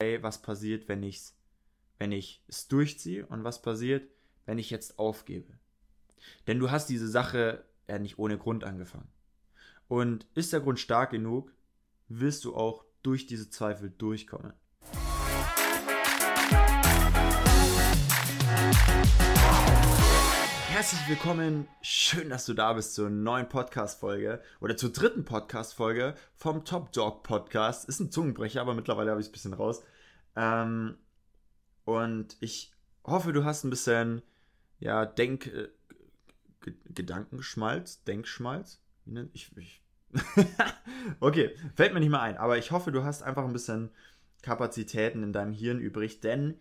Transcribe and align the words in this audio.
hey, 0.00 0.22
was 0.22 0.42
passiert, 0.42 0.88
wenn 0.88 1.02
ich's, 1.02 1.36
wenn 1.98 2.12
ich 2.12 2.42
es 2.48 2.68
durchziehe 2.68 3.26
und 3.26 3.44
was 3.44 3.62
passiert, 3.62 4.10
wenn 4.44 4.58
ich 4.58 4.70
jetzt 4.70 4.98
aufgebe. 4.98 5.58
Denn 6.46 6.58
du 6.58 6.70
hast 6.70 6.88
diese 6.88 7.08
Sache 7.08 7.64
ja 7.88 7.98
nicht 7.98 8.18
ohne 8.18 8.38
Grund 8.38 8.64
angefangen. 8.64 9.08
Und 9.88 10.26
ist 10.34 10.52
der 10.52 10.60
Grund 10.60 10.80
stark 10.80 11.10
genug, 11.10 11.52
wirst 12.08 12.44
du 12.44 12.54
auch 12.54 12.84
durch 13.02 13.26
diese 13.26 13.50
Zweifel 13.50 13.90
durchkommen. 13.90 14.52
Herzlich 20.76 21.08
willkommen, 21.08 21.66
schön, 21.80 22.28
dass 22.28 22.44
du 22.44 22.52
da 22.52 22.74
bist 22.74 22.94
zur 22.94 23.08
neuen 23.08 23.48
Podcast-Folge 23.48 24.42
oder 24.60 24.76
zur 24.76 24.92
dritten 24.92 25.24
Podcast-Folge 25.24 26.14
vom 26.34 26.66
Top 26.66 26.92
Dog 26.92 27.22
Podcast. 27.22 27.88
Ist 27.88 27.98
ein 27.98 28.10
Zungenbrecher, 28.10 28.60
aber 28.60 28.74
mittlerweile 28.74 29.10
habe 29.10 29.18
ich 29.18 29.28
es 29.28 29.30
ein 29.30 29.32
bisschen 29.32 29.54
raus. 29.54 29.82
Ähm, 30.36 30.98
und 31.86 32.36
ich 32.40 32.74
hoffe, 33.04 33.32
du 33.32 33.42
hast 33.42 33.64
ein 33.64 33.70
bisschen, 33.70 34.20
ja, 34.78 35.06
Denk, 35.06 35.46
äh, 35.46 35.70
Gedankenschmalz, 36.90 38.04
Denkschmalz. 38.04 38.78
Ich, 39.32 39.56
ich 39.56 39.82
okay, 41.20 41.56
fällt 41.74 41.94
mir 41.94 42.00
nicht 42.00 42.10
mehr 42.10 42.20
ein, 42.20 42.36
aber 42.36 42.58
ich 42.58 42.70
hoffe, 42.70 42.92
du 42.92 43.02
hast 43.02 43.22
einfach 43.22 43.46
ein 43.46 43.54
bisschen 43.54 43.88
Kapazitäten 44.42 45.22
in 45.22 45.32
deinem 45.32 45.54
Hirn 45.54 45.80
übrig, 45.80 46.20
denn 46.20 46.60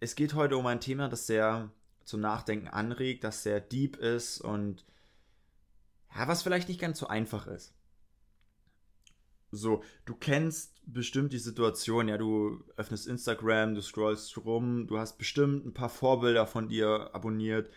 es 0.00 0.14
geht 0.14 0.32
heute 0.32 0.56
um 0.56 0.66
ein 0.66 0.80
Thema, 0.80 1.10
das 1.10 1.26
sehr 1.26 1.70
zum 2.04 2.20
Nachdenken 2.20 2.68
anregt, 2.68 3.24
das 3.24 3.42
sehr 3.42 3.60
deep 3.60 3.96
ist 3.96 4.40
und 4.40 4.84
ja, 6.14 6.28
was 6.28 6.42
vielleicht 6.42 6.68
nicht 6.68 6.80
ganz 6.80 6.98
so 6.98 7.08
einfach 7.08 7.46
ist. 7.46 7.74
So, 9.50 9.82
du 10.04 10.14
kennst 10.14 10.72
bestimmt 10.84 11.32
die 11.32 11.38
Situation, 11.38 12.08
ja, 12.08 12.18
du 12.18 12.64
öffnest 12.76 13.06
Instagram, 13.06 13.74
du 13.74 13.82
scrollst 13.82 14.36
rum, 14.44 14.86
du 14.86 14.98
hast 14.98 15.16
bestimmt 15.16 15.64
ein 15.64 15.74
paar 15.74 15.88
Vorbilder 15.88 16.46
von 16.46 16.68
dir 16.68 17.10
abonniert, 17.14 17.70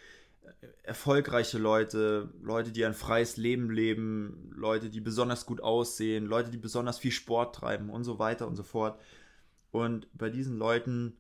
erfolgreiche 0.83 1.57
Leute, 1.57 2.33
Leute, 2.41 2.71
die 2.71 2.85
ein 2.85 2.93
freies 2.93 3.37
Leben 3.37 3.69
leben, 3.69 4.51
Leute, 4.55 4.89
die 4.89 5.01
besonders 5.01 5.45
gut 5.45 5.61
aussehen, 5.61 6.25
Leute, 6.25 6.49
die 6.49 6.57
besonders 6.57 6.99
viel 6.99 7.11
Sport 7.11 7.55
treiben 7.55 7.89
und 7.89 8.03
so 8.03 8.19
weiter 8.19 8.47
und 8.47 8.55
so 8.55 8.63
fort. 8.63 8.99
Und 9.71 10.07
bei 10.17 10.29
diesen 10.29 10.57
Leuten, 10.57 11.17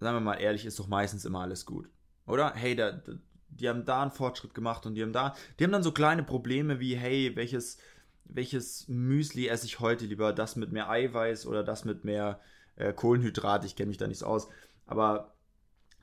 sagen 0.00 0.16
wir 0.16 0.20
mal 0.20 0.34
ehrlich, 0.34 0.64
ist 0.64 0.78
doch 0.78 0.88
meistens 0.88 1.24
immer 1.24 1.40
alles 1.40 1.66
gut. 1.66 1.88
Oder? 2.26 2.52
Hey, 2.54 2.76
da, 2.76 2.92
da, 2.92 3.12
die 3.48 3.68
haben 3.68 3.84
da 3.84 4.02
einen 4.02 4.10
Fortschritt 4.10 4.54
gemacht 4.54 4.86
und 4.86 4.94
die 4.94 5.02
haben 5.02 5.12
da, 5.12 5.34
die 5.58 5.64
haben 5.64 5.72
dann 5.72 5.82
so 5.82 5.92
kleine 5.92 6.22
Probleme 6.22 6.80
wie, 6.80 6.96
hey, 6.96 7.34
welches, 7.34 7.78
welches 8.24 8.86
Müsli 8.88 9.48
esse 9.48 9.66
ich 9.66 9.80
heute 9.80 10.04
lieber? 10.04 10.32
Das 10.32 10.56
mit 10.56 10.72
mehr 10.72 10.90
Eiweiß 10.90 11.46
oder 11.46 11.64
das 11.64 11.84
mit 11.84 12.04
mehr 12.04 12.40
äh, 12.76 12.92
Kohlenhydrat? 12.92 13.64
Ich 13.64 13.76
kenne 13.76 13.88
mich 13.88 13.96
da 13.96 14.06
nicht 14.06 14.18
so 14.18 14.26
aus. 14.26 14.48
Aber 14.86 15.34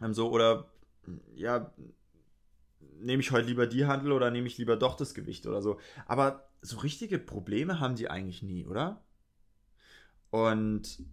ähm, 0.02 0.14
so, 0.14 0.30
oder 0.32 0.70
ja, 1.36 1.72
nehme 3.00 3.22
ich 3.22 3.32
heute 3.32 3.48
lieber 3.48 3.68
die 3.68 3.86
Handel 3.86 4.12
oder 4.12 4.32
nehme 4.32 4.48
ich 4.48 4.58
lieber 4.58 4.76
doch 4.76 4.96
das 4.96 5.14
Gewicht 5.14 5.46
oder 5.46 5.62
so. 5.62 5.80
Aber 6.08 6.50
so 6.62 6.80
richtige 6.80 7.20
Probleme 7.20 7.80
haben 7.80 7.96
die 7.96 8.10
eigentlich 8.10 8.42
nie, 8.42 8.66
oder? 8.66 9.02
Und 10.32 11.04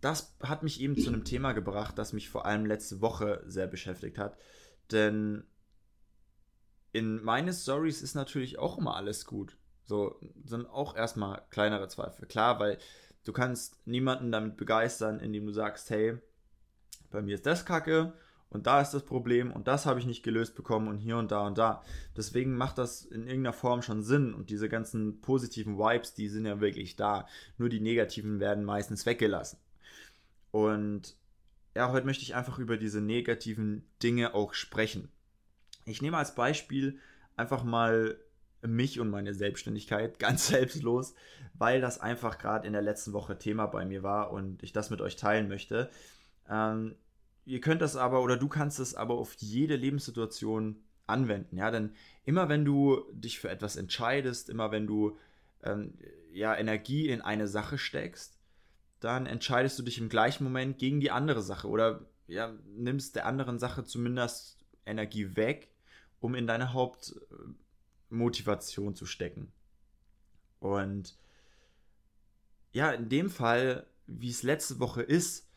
das 0.00 0.36
hat 0.42 0.62
mich 0.62 0.80
eben 0.80 0.96
zu 0.96 1.08
einem 1.08 1.24
Thema 1.24 1.52
gebracht, 1.52 1.98
das 1.98 2.12
mich 2.12 2.28
vor 2.28 2.46
allem 2.46 2.66
letzte 2.66 3.00
Woche 3.00 3.42
sehr 3.46 3.66
beschäftigt 3.66 4.18
hat. 4.18 4.36
Denn 4.92 5.44
in 6.92 7.22
meinen 7.22 7.52
Stories 7.52 8.02
ist 8.02 8.14
natürlich 8.14 8.58
auch 8.58 8.78
immer 8.78 8.96
alles 8.96 9.26
gut. 9.26 9.56
So 9.84 10.20
sind 10.44 10.66
auch 10.66 10.96
erstmal 10.96 11.42
kleinere 11.50 11.88
Zweifel. 11.88 12.26
Klar, 12.26 12.60
weil 12.60 12.78
du 13.24 13.32
kannst 13.32 13.86
niemanden 13.86 14.30
damit 14.30 14.56
begeistern, 14.56 15.20
indem 15.20 15.46
du 15.46 15.52
sagst, 15.52 15.90
hey, 15.90 16.18
bei 17.10 17.22
mir 17.22 17.34
ist 17.34 17.46
das 17.46 17.64
Kacke 17.64 18.12
und 18.50 18.66
da 18.66 18.80
ist 18.80 18.92
das 18.92 19.04
Problem 19.04 19.52
und 19.52 19.68
das 19.68 19.86
habe 19.86 20.00
ich 20.00 20.06
nicht 20.06 20.22
gelöst 20.22 20.54
bekommen 20.54 20.88
und 20.88 20.98
hier 20.98 21.16
und 21.16 21.30
da 21.30 21.46
und 21.46 21.58
da. 21.58 21.82
Deswegen 22.16 22.56
macht 22.56 22.78
das 22.78 23.04
in 23.04 23.26
irgendeiner 23.26 23.52
Form 23.52 23.82
schon 23.82 24.02
Sinn 24.02 24.34
und 24.34 24.50
diese 24.50 24.68
ganzen 24.68 25.20
positiven 25.20 25.78
Vibes, 25.78 26.14
die 26.14 26.28
sind 26.28 26.46
ja 26.46 26.60
wirklich 26.60 26.96
da. 26.96 27.26
Nur 27.56 27.68
die 27.68 27.80
negativen 27.80 28.40
werden 28.40 28.64
meistens 28.64 29.06
weggelassen. 29.06 29.58
Und 30.50 31.16
ja, 31.74 31.92
heute 31.92 32.06
möchte 32.06 32.24
ich 32.24 32.34
einfach 32.34 32.58
über 32.58 32.76
diese 32.76 33.00
negativen 33.00 33.88
Dinge 34.02 34.34
auch 34.34 34.54
sprechen. 34.54 35.10
Ich 35.84 36.02
nehme 36.02 36.16
als 36.16 36.34
Beispiel 36.34 36.98
einfach 37.36 37.64
mal 37.64 38.18
mich 38.62 38.98
und 38.98 39.10
meine 39.10 39.34
Selbstständigkeit 39.34 40.18
ganz 40.18 40.48
selbstlos, 40.48 41.14
weil 41.54 41.80
das 41.80 42.00
einfach 42.00 42.38
gerade 42.38 42.66
in 42.66 42.72
der 42.72 42.82
letzten 42.82 43.12
Woche 43.12 43.38
Thema 43.38 43.66
bei 43.66 43.84
mir 43.84 44.02
war 44.02 44.32
und 44.32 44.62
ich 44.62 44.72
das 44.72 44.90
mit 44.90 45.00
euch 45.00 45.16
teilen 45.16 45.48
möchte. 45.48 45.90
Ähm, 46.48 46.96
ihr 47.44 47.60
könnt 47.60 47.82
das 47.82 47.96
aber 47.96 48.22
oder 48.22 48.36
du 48.36 48.48
kannst 48.48 48.78
es 48.80 48.94
aber 48.94 49.14
auf 49.14 49.34
jede 49.38 49.76
Lebenssituation 49.76 50.82
anwenden. 51.06 51.56
Ja, 51.56 51.70
denn 51.70 51.94
immer 52.24 52.48
wenn 52.48 52.64
du 52.64 53.04
dich 53.12 53.38
für 53.38 53.48
etwas 53.48 53.76
entscheidest, 53.76 54.50
immer 54.50 54.70
wenn 54.70 54.86
du 54.86 55.16
ähm, 55.62 55.94
ja 56.32 56.54
Energie 56.56 57.08
in 57.08 57.20
eine 57.20 57.48
Sache 57.48 57.78
steckst, 57.78 58.37
dann 59.00 59.26
entscheidest 59.26 59.78
du 59.78 59.82
dich 59.82 59.98
im 59.98 60.08
gleichen 60.08 60.44
Moment 60.44 60.78
gegen 60.78 61.00
die 61.00 61.10
andere 61.10 61.42
Sache 61.42 61.68
oder 61.68 62.06
ja, 62.26 62.54
nimmst 62.76 63.16
der 63.16 63.26
anderen 63.26 63.58
Sache 63.58 63.84
zumindest 63.84 64.56
Energie 64.84 65.36
weg, 65.36 65.70
um 66.20 66.34
in 66.34 66.46
deine 66.46 66.72
Hauptmotivation 66.72 68.94
zu 68.94 69.04
stecken. 69.06 69.52
Und 70.60 71.16
ja, 72.72 72.90
in 72.90 73.08
dem 73.08 73.30
Fall, 73.30 73.86
wie 74.06 74.30
es 74.30 74.42
letzte 74.42 74.80
Woche 74.80 75.02
ist, 75.02 75.48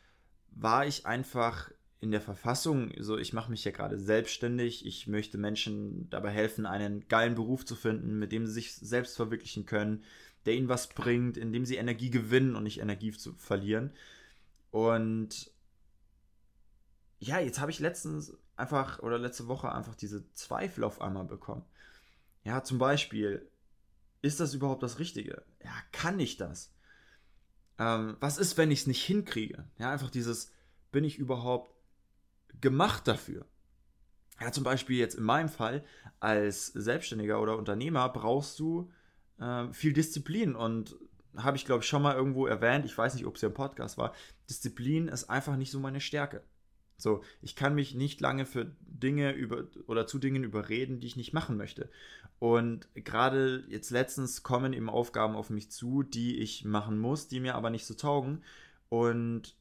war 0.51 0.85
ich 0.85 1.05
einfach 1.05 1.71
in 2.01 2.09
der 2.09 2.21
Verfassung, 2.21 2.91
so 2.99 3.17
ich 3.17 3.31
mache 3.31 3.51
mich 3.51 3.63
ja 3.63 3.71
gerade 3.71 3.99
selbstständig, 3.99 4.87
ich 4.87 5.05
möchte 5.05 5.37
Menschen 5.37 6.09
dabei 6.09 6.31
helfen, 6.31 6.65
einen 6.65 7.07
geilen 7.07 7.35
Beruf 7.35 7.63
zu 7.63 7.75
finden, 7.75 8.17
mit 8.17 8.31
dem 8.31 8.47
sie 8.47 8.53
sich 8.53 8.73
selbst 8.73 9.15
verwirklichen 9.15 9.67
können, 9.67 10.03
der 10.45 10.55
ihnen 10.55 10.67
was 10.67 10.87
bringt, 10.87 11.37
in 11.37 11.53
dem 11.53 11.63
sie 11.63 11.75
Energie 11.75 12.09
gewinnen 12.09 12.55
und 12.55 12.63
nicht 12.63 12.79
Energie 12.79 13.11
zu 13.11 13.33
verlieren. 13.35 13.91
Und 14.71 15.51
ja, 17.19 17.39
jetzt 17.39 17.59
habe 17.59 17.69
ich 17.69 17.79
letztens 17.79 18.33
einfach 18.55 18.99
oder 18.99 19.19
letzte 19.19 19.47
Woche 19.47 19.71
einfach 19.71 19.93
diese 19.93 20.27
Zweifel 20.33 20.83
auf 20.83 21.01
einmal 21.01 21.25
bekommen. 21.25 21.63
Ja, 22.43 22.63
zum 22.63 22.79
Beispiel, 22.79 23.47
ist 24.23 24.39
das 24.39 24.55
überhaupt 24.55 24.81
das 24.81 24.97
Richtige? 24.97 25.43
Ja, 25.63 25.73
kann 25.91 26.19
ich 26.19 26.37
das? 26.37 26.73
Ähm, 27.77 28.17
was 28.19 28.39
ist, 28.39 28.57
wenn 28.57 28.71
ich 28.71 28.81
es 28.81 28.87
nicht 28.87 29.03
hinkriege? 29.03 29.65
Ja, 29.77 29.91
einfach 29.91 30.09
dieses, 30.09 30.51
bin 30.91 31.03
ich 31.03 31.19
überhaupt 31.19 31.75
gemacht 32.61 33.07
dafür? 33.07 33.45
Ja, 34.39 34.51
zum 34.51 34.63
Beispiel 34.63 34.97
jetzt 34.97 35.15
in 35.15 35.23
meinem 35.23 35.49
Fall 35.49 35.83
als 36.19 36.67
Selbstständiger 36.67 37.41
oder 37.41 37.57
Unternehmer 37.57 38.09
brauchst 38.09 38.59
du 38.59 38.89
äh, 39.39 39.71
viel 39.71 39.93
Disziplin 39.93 40.55
und 40.55 40.95
habe 41.37 41.57
ich 41.57 41.65
glaube 41.65 41.83
ich 41.83 41.89
schon 41.89 42.01
mal 42.01 42.15
irgendwo 42.15 42.47
erwähnt, 42.47 42.85
ich 42.85 42.97
weiß 42.97 43.13
nicht, 43.13 43.25
ob 43.25 43.35
es 43.35 43.41
ja 43.41 43.49
im 43.49 43.53
Podcast 43.53 43.97
war, 43.97 44.13
Disziplin 44.49 45.07
ist 45.07 45.29
einfach 45.29 45.55
nicht 45.55 45.71
so 45.71 45.79
meine 45.79 46.01
Stärke. 46.01 46.43
So, 46.97 47.23
ich 47.41 47.55
kann 47.55 47.73
mich 47.73 47.95
nicht 47.95 48.21
lange 48.21 48.45
für 48.45 48.75
Dinge 48.81 49.31
über 49.31 49.65
oder 49.87 50.05
zu 50.05 50.19
Dingen 50.19 50.43
überreden, 50.43 50.99
die 50.99 51.07
ich 51.07 51.15
nicht 51.15 51.33
machen 51.33 51.57
möchte. 51.57 51.89
Und 52.37 52.87
gerade 52.93 53.63
jetzt 53.69 53.89
letztens 53.89 54.43
kommen 54.43 54.73
eben 54.73 54.89
Aufgaben 54.89 55.35
auf 55.35 55.49
mich 55.49 55.71
zu, 55.71 56.03
die 56.03 56.37
ich 56.37 56.63
machen 56.63 56.99
muss, 56.99 57.27
die 57.27 57.39
mir 57.39 57.55
aber 57.55 57.71
nicht 57.71 57.87
so 57.87 57.95
taugen. 57.95 58.43
Und 58.89 59.55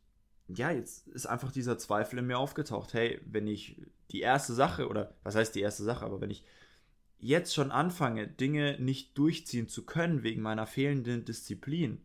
ja, 0.54 0.70
jetzt 0.70 1.08
ist 1.08 1.26
einfach 1.26 1.52
dieser 1.52 1.78
Zweifel 1.78 2.18
in 2.18 2.26
mir 2.26 2.38
aufgetaucht. 2.38 2.94
Hey, 2.94 3.20
wenn 3.24 3.46
ich 3.46 3.80
die 4.10 4.20
erste 4.20 4.54
Sache, 4.54 4.88
oder 4.88 5.14
was 5.22 5.34
heißt 5.34 5.54
die 5.54 5.60
erste 5.60 5.84
Sache, 5.84 6.04
aber 6.04 6.20
wenn 6.20 6.30
ich 6.30 6.44
jetzt 7.18 7.54
schon 7.54 7.70
anfange, 7.70 8.26
Dinge 8.26 8.76
nicht 8.80 9.16
durchziehen 9.18 9.68
zu 9.68 9.84
können 9.84 10.22
wegen 10.22 10.42
meiner 10.42 10.66
fehlenden 10.66 11.24
Disziplin, 11.24 12.02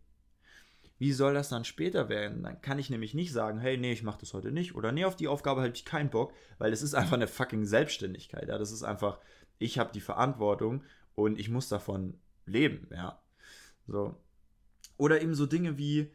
wie 0.97 1.11
soll 1.11 1.33
das 1.33 1.50
dann 1.50 1.66
später 1.66 2.07
werden? 2.09 2.44
Dann 2.44 2.62
kann 2.62 2.80
ich 2.80 2.89
nämlich 2.89 3.13
nicht 3.13 3.33
sagen, 3.33 3.59
hey, 3.59 3.77
nee, 3.77 3.92
ich 3.92 4.03
mache 4.03 4.19
das 4.19 4.33
heute 4.33 4.51
nicht 4.51 4.75
oder 4.75 4.91
nee, 4.91 5.06
auf 5.06 5.15
die 5.15 5.27
Aufgabe 5.27 5.62
habe 5.62 5.74
ich 5.74 5.86
keinen 5.86 6.09
Bock, 6.09 6.33
weil 6.57 6.71
es 6.71 6.81
ist 6.81 6.94
einfach 6.94 7.13
eine 7.13 7.27
fucking 7.27 7.65
Selbstständigkeit. 7.65 8.48
Ja? 8.48 8.57
Das 8.57 8.71
ist 8.71 8.83
einfach, 8.83 9.19
ich 9.59 9.77
habe 9.77 9.91
die 9.94 10.01
Verantwortung 10.01 10.83
und 11.15 11.39
ich 11.39 11.50
muss 11.50 11.68
davon 11.68 12.18
leben, 12.45 12.88
ja. 12.91 13.21
So. 13.88 14.15
Oder 14.98 15.21
eben 15.21 15.36
so 15.36 15.45
Dinge 15.45 15.77
wie, 15.77 16.12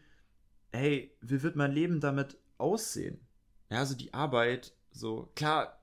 hey, 0.72 1.12
wie 1.20 1.42
wird 1.42 1.56
mein 1.56 1.72
Leben 1.72 2.00
damit 2.00 2.36
aussehen? 2.58 3.18
Ja, 3.70 3.78
also 3.78 3.94
die 3.94 4.14
Arbeit, 4.14 4.72
so, 4.92 5.30
klar, 5.34 5.80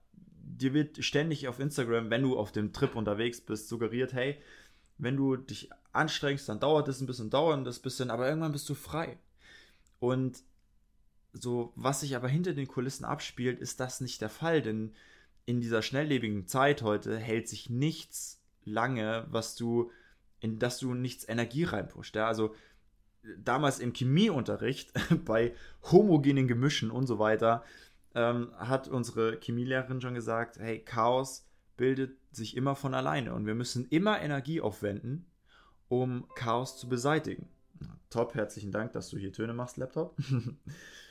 dir 0.57 0.73
wird 0.73 1.03
ständig 1.03 1.47
auf 1.47 1.59
Instagram, 1.59 2.09
wenn 2.09 2.23
du 2.23 2.37
auf 2.37 2.51
dem 2.51 2.73
Trip 2.73 2.95
unterwegs 2.95 3.41
bist, 3.41 3.67
suggeriert, 3.67 4.13
hey, 4.13 4.41
wenn 4.97 5.17
du 5.17 5.35
dich 5.35 5.69
anstrengst, 5.93 6.49
dann 6.49 6.59
dauert 6.59 6.87
es 6.87 7.01
ein 7.01 7.07
bisschen, 7.07 7.29
dauert 7.29 7.65
das 7.65 7.79
ein 7.79 7.83
bisschen, 7.83 8.11
aber 8.11 8.27
irgendwann 8.27 8.51
bist 8.51 8.67
du 8.69 8.75
frei. 8.75 9.17
Und 9.99 10.43
so, 11.33 11.71
was 11.75 12.01
sich 12.01 12.15
aber 12.15 12.27
hinter 12.27 12.53
den 12.53 12.67
Kulissen 12.67 13.05
abspielt, 13.05 13.59
ist 13.59 13.79
das 13.79 14.01
nicht 14.01 14.21
der 14.21 14.29
Fall, 14.29 14.61
denn 14.61 14.93
in 15.45 15.61
dieser 15.61 15.81
schnelllebigen 15.81 16.47
Zeit 16.47 16.81
heute 16.81 17.17
hält 17.17 17.47
sich 17.47 17.69
nichts 17.69 18.41
lange, 18.65 19.25
was 19.29 19.55
du, 19.55 19.91
in 20.39 20.59
das 20.59 20.79
du 20.79 20.93
nichts 20.93 21.27
Energie 21.27 21.63
reinpusht. 21.63 22.15
Ja? 22.15 22.27
Also 22.27 22.53
damals 23.37 23.79
im 23.79 23.93
Chemieunterricht 23.93 24.93
bei 25.25 25.53
homogenen 25.91 26.47
Gemischen 26.47 26.91
und 26.91 27.07
so 27.07 27.19
weiter, 27.19 27.63
ähm, 28.15 28.51
hat 28.57 28.87
unsere 28.87 29.39
Chemielehrerin 29.39 30.01
schon 30.01 30.13
gesagt, 30.13 30.57
hey, 30.59 30.79
Chaos 30.79 31.47
bildet 31.75 32.17
sich 32.31 32.57
immer 32.57 32.75
von 32.75 32.93
alleine 32.93 33.33
und 33.33 33.45
wir 33.45 33.55
müssen 33.55 33.87
immer 33.89 34.19
Energie 34.19 34.61
aufwenden, 34.61 35.25
um 35.87 36.27
Chaos 36.35 36.77
zu 36.77 36.89
beseitigen. 36.89 37.47
Top, 38.09 38.33
herzlichen 38.35 38.71
Dank, 38.71 38.93
dass 38.93 39.09
du 39.09 39.17
hier 39.17 39.31
Töne 39.31 39.53
machst, 39.53 39.77
Laptop. 39.77 40.17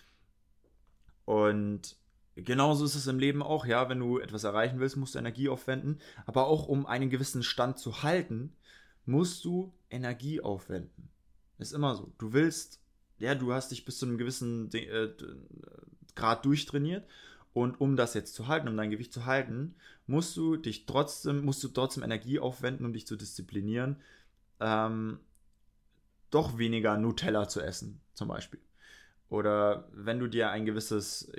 und 1.25 1.97
genauso 2.35 2.85
ist 2.85 2.95
es 2.95 3.07
im 3.07 3.19
Leben 3.19 3.43
auch, 3.43 3.67
ja, 3.67 3.89
wenn 3.89 4.01
du 4.01 4.19
etwas 4.19 4.45
erreichen 4.45 4.81
willst, 4.81 4.97
musst 4.97 5.15
du 5.15 5.19
Energie 5.19 5.49
aufwenden, 5.49 6.01
aber 6.27 6.47
auch 6.47 6.67
um 6.67 6.87
einen 6.87 7.11
gewissen 7.11 7.43
Stand 7.43 7.79
zu 7.79 8.03
halten, 8.03 8.55
musst 9.05 9.45
du 9.45 9.73
Energie 9.91 10.41
aufwenden. 10.41 11.09
Ist 11.59 11.73
immer 11.73 11.95
so. 11.95 12.13
Du 12.19 12.33
willst, 12.33 12.81
ja, 13.19 13.35
du 13.35 13.53
hast 13.53 13.71
dich 13.71 13.85
bis 13.85 13.99
zu 13.99 14.07
einem 14.07 14.19
gewissen 14.19 14.73
äh, 14.73 15.09
Grad 16.15 16.45
durchtrainiert 16.45 17.07
und 17.53 17.81
um 17.81 17.97
das 17.97 18.15
jetzt 18.15 18.35
zu 18.35 18.49
halten, 18.49 18.69
um 18.69 18.77
dein 18.77 18.91
Gewicht 18.91 19.13
zu 19.13 19.25
halten, 19.25 19.75
musst 20.07 20.37
du 20.37 20.57
dich 20.57 20.87
trotzdem, 20.87 21.45
musst 21.45 21.65
du 21.65 21.69
trotzdem 21.69 22.03
Energie 22.03 22.39
aufwenden, 22.39 22.85
um 22.85 22.93
dich 22.93 23.07
zu 23.07 23.17
disziplinieren, 23.17 23.97
ähm, 24.61 25.21
doch 26.31 26.59
weniger 26.59 26.99
Nutella 26.99 27.49
zu 27.49 27.61
essen, 27.61 28.01
zum 28.13 28.29
Beispiel. 28.29 28.61
Oder 29.29 29.89
wenn 29.93 30.21
du 30.21 30.29
dir 30.29 30.51
ein 30.51 30.67
gewisses 30.67 31.33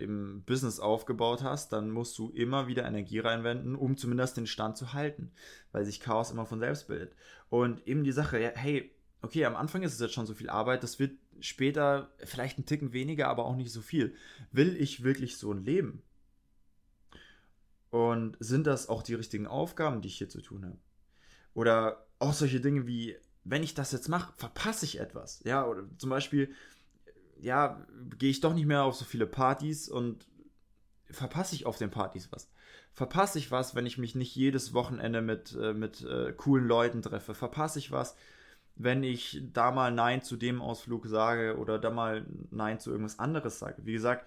Business 0.45 0.79
aufgebaut 0.79 1.43
hast, 1.43 1.71
dann 1.71 1.89
musst 1.89 2.17
du 2.17 2.31
immer 2.31 2.67
wieder 2.67 2.85
Energie 2.85 3.19
reinwenden, 3.19 3.75
um 3.75 3.95
zumindest 3.95 4.35
den 4.35 4.47
Stand 4.47 4.75
zu 4.75 4.91
halten, 4.91 5.31
weil 5.71 5.85
sich 5.85 6.01
Chaos 6.01 6.31
immer 6.31 6.45
von 6.45 6.59
selbst 6.59 6.87
bildet. 6.87 7.13
Und 7.49 7.87
eben 7.87 8.03
die 8.03 8.11
Sache, 8.11 8.51
hey, 8.55 8.91
okay, 9.21 9.45
am 9.45 9.55
Anfang 9.55 9.83
ist 9.83 9.93
es 9.93 9.99
jetzt 9.99 10.13
schon 10.13 10.25
so 10.25 10.33
viel 10.33 10.49
Arbeit, 10.49 10.83
das 10.83 10.99
wird 10.99 11.17
später 11.39 12.11
vielleicht 12.23 12.57
ein 12.57 12.65
Ticken 12.65 12.93
weniger, 12.93 13.27
aber 13.27 13.45
auch 13.45 13.55
nicht 13.55 13.71
so 13.71 13.81
viel. 13.81 14.15
Will 14.51 14.75
ich 14.75 15.03
wirklich 15.03 15.37
so 15.37 15.51
ein 15.51 15.63
Leben? 15.63 16.01
Und 17.89 18.37
sind 18.39 18.67
das 18.67 18.89
auch 18.89 19.01
die 19.01 19.13
richtigen 19.13 19.47
Aufgaben, 19.47 20.01
die 20.01 20.09
ich 20.09 20.17
hier 20.17 20.29
zu 20.29 20.41
tun 20.41 20.65
habe? 20.65 20.77
Oder 21.53 22.05
auch 22.19 22.33
solche 22.33 22.59
Dinge 22.59 22.85
wie, 22.85 23.17
wenn 23.43 23.63
ich 23.63 23.73
das 23.73 23.91
jetzt 23.91 24.09
mache, 24.09 24.33
verpasse 24.37 24.85
ich 24.85 24.99
etwas. 24.99 25.41
Ja, 25.45 25.65
oder 25.65 25.83
zum 25.97 26.09
Beispiel, 26.09 26.53
ja, 27.39 27.85
gehe 28.17 28.29
ich 28.29 28.41
doch 28.41 28.53
nicht 28.53 28.65
mehr 28.65 28.83
auf 28.83 28.95
so 28.95 29.05
viele 29.05 29.25
Partys 29.25 29.89
und 29.89 30.27
verpasse 31.09 31.55
ich 31.55 31.65
auf 31.65 31.77
den 31.77 31.91
Partys 31.91 32.29
was. 32.31 32.49
Verpasse 32.91 33.39
ich 33.39 33.51
was, 33.51 33.75
wenn 33.75 33.85
ich 33.85 33.97
mich 33.97 34.15
nicht 34.15 34.35
jedes 34.35 34.73
Wochenende 34.73 35.21
mit, 35.21 35.55
äh, 35.55 35.73
mit 35.73 36.03
äh, 36.03 36.33
coolen 36.33 36.67
Leuten 36.67 37.01
treffe. 37.01 37.33
Verpasse 37.35 37.79
ich 37.79 37.91
was, 37.91 38.15
wenn 38.77 39.03
ich 39.03 39.41
da 39.53 39.71
mal 39.71 39.91
Nein 39.91 40.21
zu 40.21 40.37
dem 40.37 40.61
Ausflug 40.61 41.07
sage 41.07 41.57
oder 41.57 41.79
da 41.79 41.89
mal 41.89 42.25
Nein 42.51 42.79
zu 42.79 42.91
irgendwas 42.91 43.19
anderes 43.19 43.59
sage. 43.59 43.85
Wie 43.85 43.93
gesagt, 43.93 44.25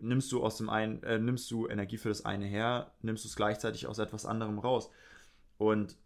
nimmst 0.00 0.30
du 0.32 0.42
aus 0.42 0.56
dem 0.56 0.70
einen, 0.70 1.02
äh, 1.02 1.18
nimmst 1.18 1.50
du 1.50 1.66
Energie 1.68 1.98
für 1.98 2.08
das 2.08 2.24
eine 2.24 2.46
her, 2.46 2.92
nimmst 3.02 3.24
du 3.24 3.28
es 3.28 3.36
gleichzeitig 3.36 3.86
aus 3.86 3.98
etwas 3.98 4.26
anderem 4.26 4.58
raus. 4.58 4.90
Und 5.58 5.96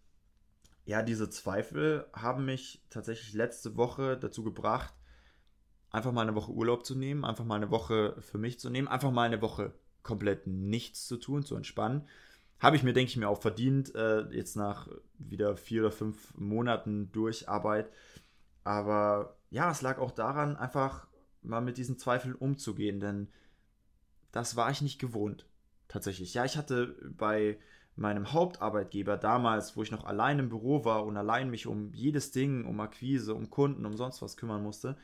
ja, 0.85 1.03
diese 1.03 1.31
Zweifel 1.31 2.07
haben 2.13 2.45
mich 2.45 2.83
tatsächlich 2.91 3.35
letzte 3.35 3.77
Woche 3.77 4.17
dazu 4.17 4.43
gebracht, 4.43 4.95
einfach 5.91 6.13
mal 6.13 6.23
eine 6.23 6.35
Woche 6.35 6.53
Urlaub 6.53 6.85
zu 6.85 6.95
nehmen, 6.95 7.25
einfach 7.25 7.45
mal 7.45 7.57
eine 7.57 7.71
Woche 7.71 8.17
für 8.21 8.39
mich 8.39 8.59
zu 8.59 8.71
nehmen, 8.71 8.89
einfach 8.89 9.11
mal 9.11 9.25
eine 9.25 9.43
Woche 9.43 9.73
komplett 10.03 10.47
nichts 10.47 11.07
zu 11.07 11.17
tun, 11.17 11.45
zu 11.45 11.57
entspannen. 11.57 12.09
Habe 12.61 12.77
ich 12.77 12.83
mir, 12.83 12.93
denke 12.93 13.11
ich 13.11 13.17
mir, 13.17 13.29
auch 13.29 13.41
verdient, 13.41 13.95
äh, 13.95 14.23
jetzt 14.31 14.57
nach 14.57 14.89
wieder 15.19 15.57
vier 15.57 15.83
oder 15.83 15.93
fünf 15.93 16.35
Monaten 16.37 17.11
Durcharbeit. 17.13 17.91
Aber 18.65 19.37
ja, 19.51 19.71
es 19.71 19.83
lag 19.83 19.99
auch 19.99 20.11
daran, 20.11 20.57
einfach 20.57 21.09
mal 21.43 21.61
mit 21.61 21.79
diesen 21.79 21.99
Zweifeln 21.99 22.35
umzugehen, 22.35 23.01
denn 23.01 23.29
das 24.33 24.57
war 24.57 24.71
ich 24.71 24.83
nicht 24.83 24.99
gewohnt. 24.99 25.47
Tatsächlich. 25.89 26.35
Ja, 26.35 26.45
ich 26.45 26.57
hatte 26.57 26.97
bei 27.17 27.59
meinem 27.97 28.33
Hauptarbeitgeber 28.33 29.17
damals, 29.17 29.77
wo 29.77 29.83
ich 29.83 29.91
noch 29.91 30.05
allein 30.05 30.39
im 30.39 30.49
Büro 30.49 30.85
war 30.85 31.05
und 31.05 31.17
allein 31.17 31.51
mich 31.51 31.67
um 31.67 31.93
jedes 31.93 32.31
Ding, 32.31 32.65
um 32.65 32.79
Akquise, 32.81 33.35
um 33.35 33.51
Kunden, 33.51 33.85
um 33.85 33.97
sonst 33.97 34.23
was 34.23 34.37
kümmern 34.37 34.63
musste, 34.63 34.97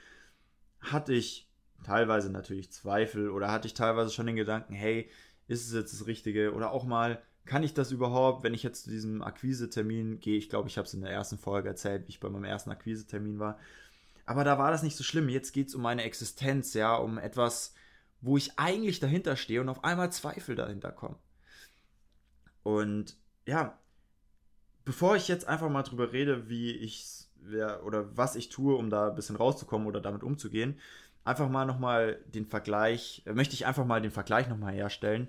hatte 0.80 1.12
ich 1.12 1.50
teilweise 1.82 2.30
natürlich 2.30 2.70
Zweifel 2.70 3.30
oder 3.30 3.50
hatte 3.50 3.66
ich 3.66 3.74
teilweise 3.74 4.10
schon 4.10 4.26
den 4.26 4.36
Gedanken, 4.36 4.74
hey, 4.74 5.10
ist 5.48 5.66
es 5.66 5.74
jetzt 5.74 5.92
das 5.92 6.06
Richtige? 6.06 6.54
Oder 6.54 6.70
auch 6.70 6.84
mal, 6.84 7.22
kann 7.46 7.62
ich 7.62 7.74
das 7.74 7.92
überhaupt, 7.92 8.42
wenn 8.42 8.54
ich 8.54 8.62
jetzt 8.62 8.84
zu 8.84 8.90
diesem 8.90 9.22
Akquisetermin 9.22 10.20
gehe? 10.20 10.36
Ich 10.36 10.48
glaube, 10.48 10.68
ich 10.68 10.76
habe 10.76 10.86
es 10.86 10.94
in 10.94 11.00
der 11.00 11.10
ersten 11.10 11.38
Folge 11.38 11.68
erzählt, 11.68 12.06
wie 12.06 12.10
ich 12.10 12.20
bei 12.20 12.28
meinem 12.28 12.44
ersten 12.44 12.70
Akquisetermin 12.70 13.38
war. 13.38 13.58
Aber 14.26 14.44
da 14.44 14.58
war 14.58 14.72
das 14.72 14.82
nicht 14.82 14.96
so 14.96 15.04
schlimm. 15.04 15.28
Jetzt 15.28 15.52
geht 15.52 15.68
es 15.68 15.74
um 15.74 15.82
meine 15.82 16.02
Existenz, 16.02 16.74
ja, 16.74 16.96
um 16.96 17.18
etwas, 17.18 17.74
wo 18.20 18.36
ich 18.36 18.58
eigentlich 18.58 18.98
dahinter 18.98 19.36
stehe 19.36 19.60
und 19.60 19.68
auf 19.68 19.84
einmal 19.84 20.10
Zweifel 20.10 20.56
dahinter 20.56 20.90
kommen. 20.90 21.16
Und 22.64 23.16
ja, 23.46 23.78
bevor 24.84 25.14
ich 25.14 25.28
jetzt 25.28 25.46
einfach 25.46 25.70
mal 25.70 25.84
drüber 25.84 26.12
rede, 26.12 26.48
wie 26.48 26.72
ich 26.72 27.28
oder 27.84 28.16
was 28.16 28.34
ich 28.34 28.48
tue, 28.48 28.74
um 28.74 28.90
da 28.90 29.08
ein 29.08 29.14
bisschen 29.14 29.36
rauszukommen 29.36 29.86
oder 29.86 30.00
damit 30.00 30.24
umzugehen, 30.24 30.80
einfach 31.24 31.48
mal 31.48 31.64
nochmal 31.64 32.20
den 32.26 32.44
Vergleich, 32.44 33.22
möchte 33.32 33.54
ich 33.54 33.66
einfach 33.66 33.84
mal 33.84 34.02
den 34.02 34.10
Vergleich 34.10 34.48
nochmal 34.48 34.74
herstellen 34.74 35.28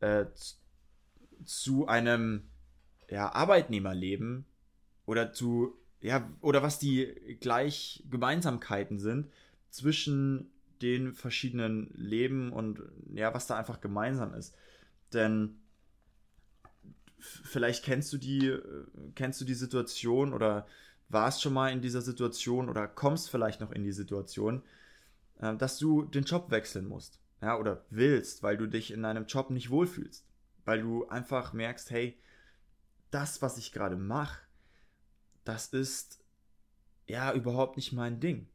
äh, 0.00 0.26
zu 1.44 1.86
einem 1.86 2.42
ja, 3.08 3.32
Arbeitnehmerleben 3.32 4.44
oder 5.06 5.32
zu, 5.32 5.76
ja, 6.00 6.28
oder 6.40 6.62
was 6.62 6.78
die 6.78 7.36
gleich 7.40 8.02
Gemeinsamkeiten 8.10 8.98
sind 8.98 9.28
zwischen 9.70 10.50
den 10.82 11.14
verschiedenen 11.14 11.90
Leben 11.94 12.52
und 12.52 12.82
ja, 13.12 13.32
was 13.32 13.46
da 13.46 13.56
einfach 13.56 13.80
gemeinsam 13.80 14.34
ist. 14.34 14.54
Denn 15.12 15.56
vielleicht 17.18 17.84
kennst 17.84 18.12
du 18.12 18.18
die, 18.18 18.56
kennst 19.14 19.40
du 19.40 19.44
die 19.44 19.54
Situation 19.54 20.32
oder 20.32 20.66
warst 21.08 21.42
schon 21.42 21.52
mal 21.52 21.72
in 21.72 21.80
dieser 21.80 22.02
Situation 22.02 22.68
oder 22.68 22.86
kommst 22.86 23.30
vielleicht 23.30 23.60
noch 23.60 23.70
in 23.70 23.84
die 23.84 23.92
Situation, 23.92 24.62
äh, 25.40 25.56
dass 25.56 25.78
du 25.78 26.04
den 26.04 26.24
Job 26.24 26.50
wechseln 26.50 26.86
musst. 26.86 27.20
Ja, 27.40 27.58
oder 27.58 27.84
willst, 27.90 28.42
weil 28.42 28.56
du 28.56 28.66
dich 28.66 28.90
in 28.90 29.02
deinem 29.02 29.26
Job 29.26 29.50
nicht 29.50 29.70
wohlfühlst. 29.70 30.24
Weil 30.64 30.80
du 30.80 31.06
einfach 31.08 31.52
merkst, 31.52 31.90
hey, 31.90 32.18
das, 33.10 33.42
was 33.42 33.58
ich 33.58 33.72
gerade 33.72 33.96
mache, 33.96 34.40
das 35.44 35.66
ist 35.66 36.24
ja 37.06 37.32
überhaupt 37.32 37.76
nicht 37.76 37.92
mein 37.92 38.20
Ding. 38.20 38.48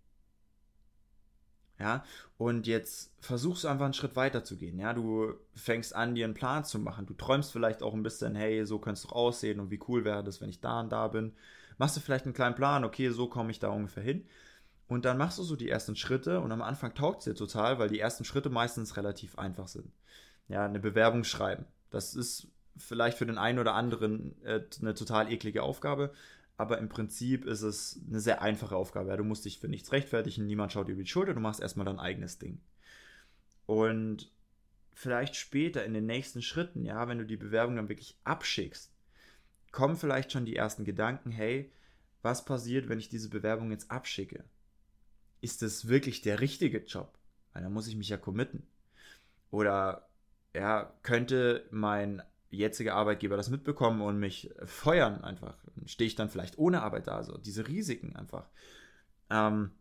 Ja, 1.79 2.03
und 2.37 2.67
jetzt 2.67 3.13
versuchst 3.21 3.63
du 3.63 3.69
einfach 3.69 3.85
einen 3.85 3.93
Schritt 3.93 4.17
weiter 4.17 4.43
zu 4.43 4.57
gehen. 4.57 4.77
Ja, 4.79 4.93
du 4.93 5.33
fängst 5.55 5.95
an, 5.95 6.13
dir 6.13 6.25
einen 6.25 6.33
Plan 6.33 6.65
zu 6.65 6.77
machen. 6.77 7.05
Du 7.05 7.13
träumst 7.13 7.53
vielleicht 7.53 7.81
auch 7.83 7.93
ein 7.93 8.03
bisschen, 8.03 8.35
hey, 8.35 8.65
so 8.65 8.79
könnte 8.79 8.97
es 8.99 9.03
doch 9.03 9.13
aussehen 9.13 9.61
und 9.61 9.71
wie 9.71 9.79
cool 9.87 10.03
wäre 10.03 10.23
das, 10.23 10.41
wenn 10.41 10.49
ich 10.49 10.59
da 10.59 10.81
und 10.81 10.89
da 10.89 11.07
bin. 11.07 11.33
Machst 11.77 11.95
du 11.95 12.01
vielleicht 12.01 12.25
einen 12.25 12.33
kleinen 12.33 12.55
Plan, 12.55 12.83
okay, 12.83 13.09
so 13.11 13.27
komme 13.27 13.51
ich 13.51 13.59
da 13.59 13.69
ungefähr 13.69 14.03
hin. 14.03 14.27
Und 14.89 15.05
dann 15.05 15.17
machst 15.17 15.37
du 15.37 15.43
so 15.43 15.55
die 15.55 15.69
ersten 15.69 15.95
Schritte 15.95 16.41
und 16.41 16.51
am 16.51 16.61
Anfang 16.61 16.93
taugt 16.95 17.19
es 17.19 17.25
dir 17.25 17.35
total, 17.35 17.79
weil 17.79 17.89
die 17.89 17.99
ersten 17.99 18.25
Schritte 18.25 18.49
meistens 18.49 18.97
relativ 18.97 19.37
einfach 19.37 19.69
sind. 19.69 19.93
Ja, 20.49 20.65
eine 20.65 20.79
Bewerbung 20.79 21.23
schreiben. 21.23 21.65
Das 21.89 22.15
ist 22.15 22.47
vielleicht 22.77 23.17
für 23.17 23.25
den 23.25 23.37
einen 23.37 23.59
oder 23.59 23.73
anderen 23.73 24.41
äh, 24.43 24.61
eine 24.81 24.93
total 24.93 25.31
eklige 25.31 25.63
Aufgabe, 25.63 26.13
aber 26.57 26.77
im 26.77 26.89
Prinzip 26.89 27.45
ist 27.45 27.61
es 27.61 28.01
eine 28.07 28.19
sehr 28.19 28.41
einfache 28.41 28.75
Aufgabe. 28.75 29.09
Ja, 29.09 29.17
du 29.17 29.23
musst 29.23 29.45
dich 29.45 29.59
für 29.59 29.67
nichts 29.67 29.91
rechtfertigen, 29.91 30.45
niemand 30.45 30.71
schaut 30.71 30.87
dir 30.87 30.93
über 30.93 31.03
die 31.03 31.09
Schulter, 31.09 31.33
du 31.33 31.39
machst 31.39 31.61
erstmal 31.61 31.85
dein 31.85 31.99
eigenes 31.99 32.37
Ding. 32.37 32.59
Und 33.65 34.31
vielleicht 34.93 35.35
später 35.35 35.85
in 35.85 35.93
den 35.93 36.05
nächsten 36.05 36.41
Schritten, 36.41 36.83
ja, 36.83 37.07
wenn 37.07 37.17
du 37.17 37.25
die 37.25 37.37
Bewerbung 37.37 37.77
dann 37.77 37.87
wirklich 37.89 38.17
abschickst, 38.23 38.91
kommen 39.71 39.95
vielleicht 39.95 40.31
schon 40.31 40.45
die 40.45 40.55
ersten 40.55 40.83
Gedanken, 40.83 41.31
hey, 41.31 41.71
was 42.21 42.43
passiert, 42.43 42.89
wenn 42.89 42.99
ich 42.99 43.07
diese 43.07 43.29
Bewerbung 43.29 43.71
jetzt 43.71 43.89
abschicke? 43.89 44.43
Ist 45.41 45.61
das 45.61 45.87
wirklich 45.87 46.21
der 46.21 46.41
richtige 46.41 46.79
Job? 46.79 47.17
Weil 47.53 47.63
da 47.63 47.69
muss 47.69 47.87
ich 47.87 47.95
mich 47.95 48.09
ja 48.09 48.17
committen. 48.17 48.67
Oder 49.51 50.08
ja, 50.53 50.93
könnte 51.03 51.65
mein 51.71 52.21
jetzige 52.49 52.93
Arbeitgeber 52.93 53.37
das 53.37 53.49
mitbekommen 53.49 54.01
und 54.01 54.19
mich 54.19 54.51
feuern 54.65 55.23
einfach. 55.23 55.55
Stehe 55.85 56.07
ich 56.07 56.15
dann 56.15 56.29
vielleicht 56.29 56.57
ohne 56.57 56.81
Arbeit 56.81 57.07
da, 57.07 57.23
so 57.23 57.37
diese 57.37 57.67
Risiken 57.67 58.15
einfach. 58.15 58.49
Ähm, 59.29 59.71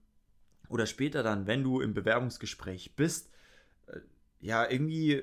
oder 0.69 0.87
später 0.87 1.23
dann, 1.23 1.47
wenn 1.47 1.63
du 1.63 1.81
im 1.81 1.95
Bewerbungsgespräch 1.95 2.95
bist, 2.95 3.31
äh, 3.87 4.01
ja, 4.41 4.69
irgendwie 4.69 5.23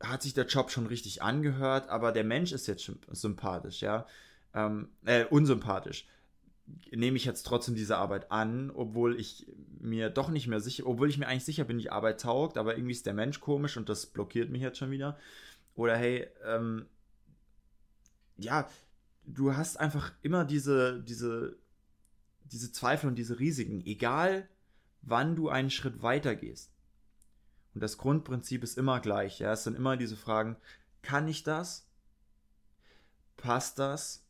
hat 0.00 0.22
sich 0.22 0.34
der 0.34 0.46
Job 0.46 0.70
schon 0.70 0.86
richtig 0.86 1.22
angehört, 1.22 1.88
aber 1.88 2.12
der 2.12 2.24
Mensch 2.24 2.52
ist 2.52 2.66
jetzt 2.66 2.84
schon 2.84 2.98
sympathisch, 3.10 3.82
ja, 3.82 4.06
ähm, 4.54 4.88
äh, 5.04 5.24
unsympathisch. 5.24 6.06
Nehme 6.90 7.16
ich 7.16 7.24
jetzt 7.24 7.44
trotzdem 7.44 7.74
diese 7.74 7.96
Arbeit 7.96 8.30
an, 8.30 8.70
obwohl 8.70 9.18
ich 9.18 9.46
mir 9.80 10.10
doch 10.10 10.28
nicht 10.28 10.46
mehr 10.46 10.60
sicher, 10.60 10.86
obwohl 10.86 11.08
ich 11.08 11.18
mir 11.18 11.28
eigentlich 11.28 11.44
sicher 11.44 11.64
bin, 11.64 11.78
die 11.78 11.90
Arbeit 11.90 12.20
taugt, 12.20 12.58
aber 12.58 12.76
irgendwie 12.76 12.92
ist 12.92 13.06
der 13.06 13.14
Mensch 13.14 13.40
komisch 13.40 13.76
und 13.76 13.88
das 13.88 14.06
blockiert 14.06 14.50
mich 14.50 14.62
jetzt 14.62 14.78
schon 14.78 14.90
wieder. 14.90 15.18
Oder 15.74 15.96
hey, 15.96 16.26
ähm, 16.44 16.86
ja, 18.36 18.68
du 19.24 19.56
hast 19.56 19.78
einfach 19.78 20.12
immer 20.22 20.44
diese, 20.44 21.02
diese, 21.02 21.56
diese 22.44 22.72
Zweifel 22.72 23.08
und 23.08 23.16
diese 23.16 23.38
Risiken, 23.38 23.84
egal 23.86 24.48
wann 25.02 25.36
du 25.36 25.48
einen 25.48 25.70
Schritt 25.70 26.02
weiter 26.02 26.34
gehst. 26.34 26.70
Und 27.74 27.82
das 27.82 27.98
Grundprinzip 27.98 28.62
ist 28.62 28.76
immer 28.76 29.00
gleich. 29.00 29.38
Ja? 29.38 29.52
Es 29.52 29.64
sind 29.64 29.76
immer 29.76 29.96
diese 29.96 30.16
Fragen, 30.16 30.56
kann 31.02 31.28
ich 31.28 31.42
das? 31.42 31.86
Passt 33.36 33.78
das? 33.78 34.26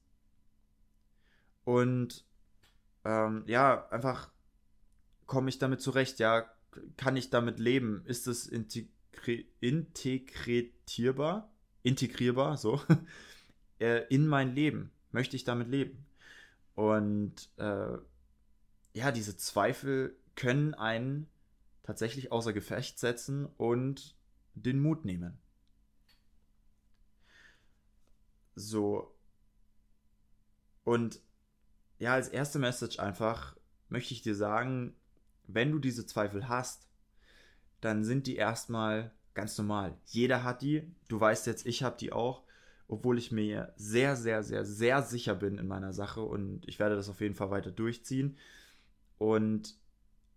Und 1.64 2.24
ähm, 3.10 3.42
ja, 3.46 3.88
einfach 3.90 4.30
komme 5.26 5.48
ich 5.48 5.58
damit 5.58 5.80
zurecht, 5.80 6.20
ja, 6.20 6.48
kann 6.96 7.16
ich 7.16 7.30
damit 7.30 7.58
leben? 7.58 8.04
Ist 8.06 8.28
es 8.28 8.46
integri 8.46 9.48
integrierbar? 9.60 11.52
Integrierbar, 11.82 12.56
so, 12.56 12.80
äh, 13.80 14.06
in 14.08 14.26
mein 14.28 14.54
Leben? 14.54 14.92
Möchte 15.10 15.34
ich 15.34 15.44
damit 15.44 15.68
leben? 15.68 16.06
Und 16.76 17.50
äh, 17.56 17.98
ja, 18.92 19.10
diese 19.12 19.36
Zweifel 19.36 20.16
können 20.36 20.74
einen 20.74 21.26
tatsächlich 21.82 22.30
außer 22.30 22.52
Gefecht 22.52 23.00
setzen 23.00 23.46
und 23.56 24.14
den 24.54 24.80
Mut 24.80 25.04
nehmen. 25.04 25.38
So. 28.54 29.16
Und 30.84 31.20
ja, 32.00 32.14
als 32.14 32.28
erste 32.28 32.58
Message 32.58 32.98
einfach 32.98 33.54
möchte 33.88 34.14
ich 34.14 34.22
dir 34.22 34.34
sagen, 34.34 34.94
wenn 35.46 35.70
du 35.70 35.78
diese 35.78 36.06
Zweifel 36.06 36.48
hast, 36.48 36.88
dann 37.80 38.04
sind 38.04 38.26
die 38.26 38.36
erstmal 38.36 39.12
ganz 39.34 39.56
normal. 39.58 39.96
Jeder 40.06 40.42
hat 40.42 40.62
die. 40.62 40.90
Du 41.08 41.20
weißt 41.20 41.46
jetzt, 41.46 41.66
ich 41.66 41.82
habe 41.82 41.96
die 41.98 42.12
auch, 42.12 42.42
obwohl 42.88 43.18
ich 43.18 43.32
mir 43.32 43.72
sehr, 43.76 44.16
sehr, 44.16 44.42
sehr, 44.42 44.64
sehr 44.64 45.02
sicher 45.02 45.34
bin 45.34 45.58
in 45.58 45.66
meiner 45.66 45.92
Sache 45.92 46.22
und 46.22 46.66
ich 46.66 46.78
werde 46.78 46.96
das 46.96 47.08
auf 47.08 47.20
jeden 47.20 47.34
Fall 47.34 47.50
weiter 47.50 47.70
durchziehen. 47.70 48.36
Und 49.18 49.76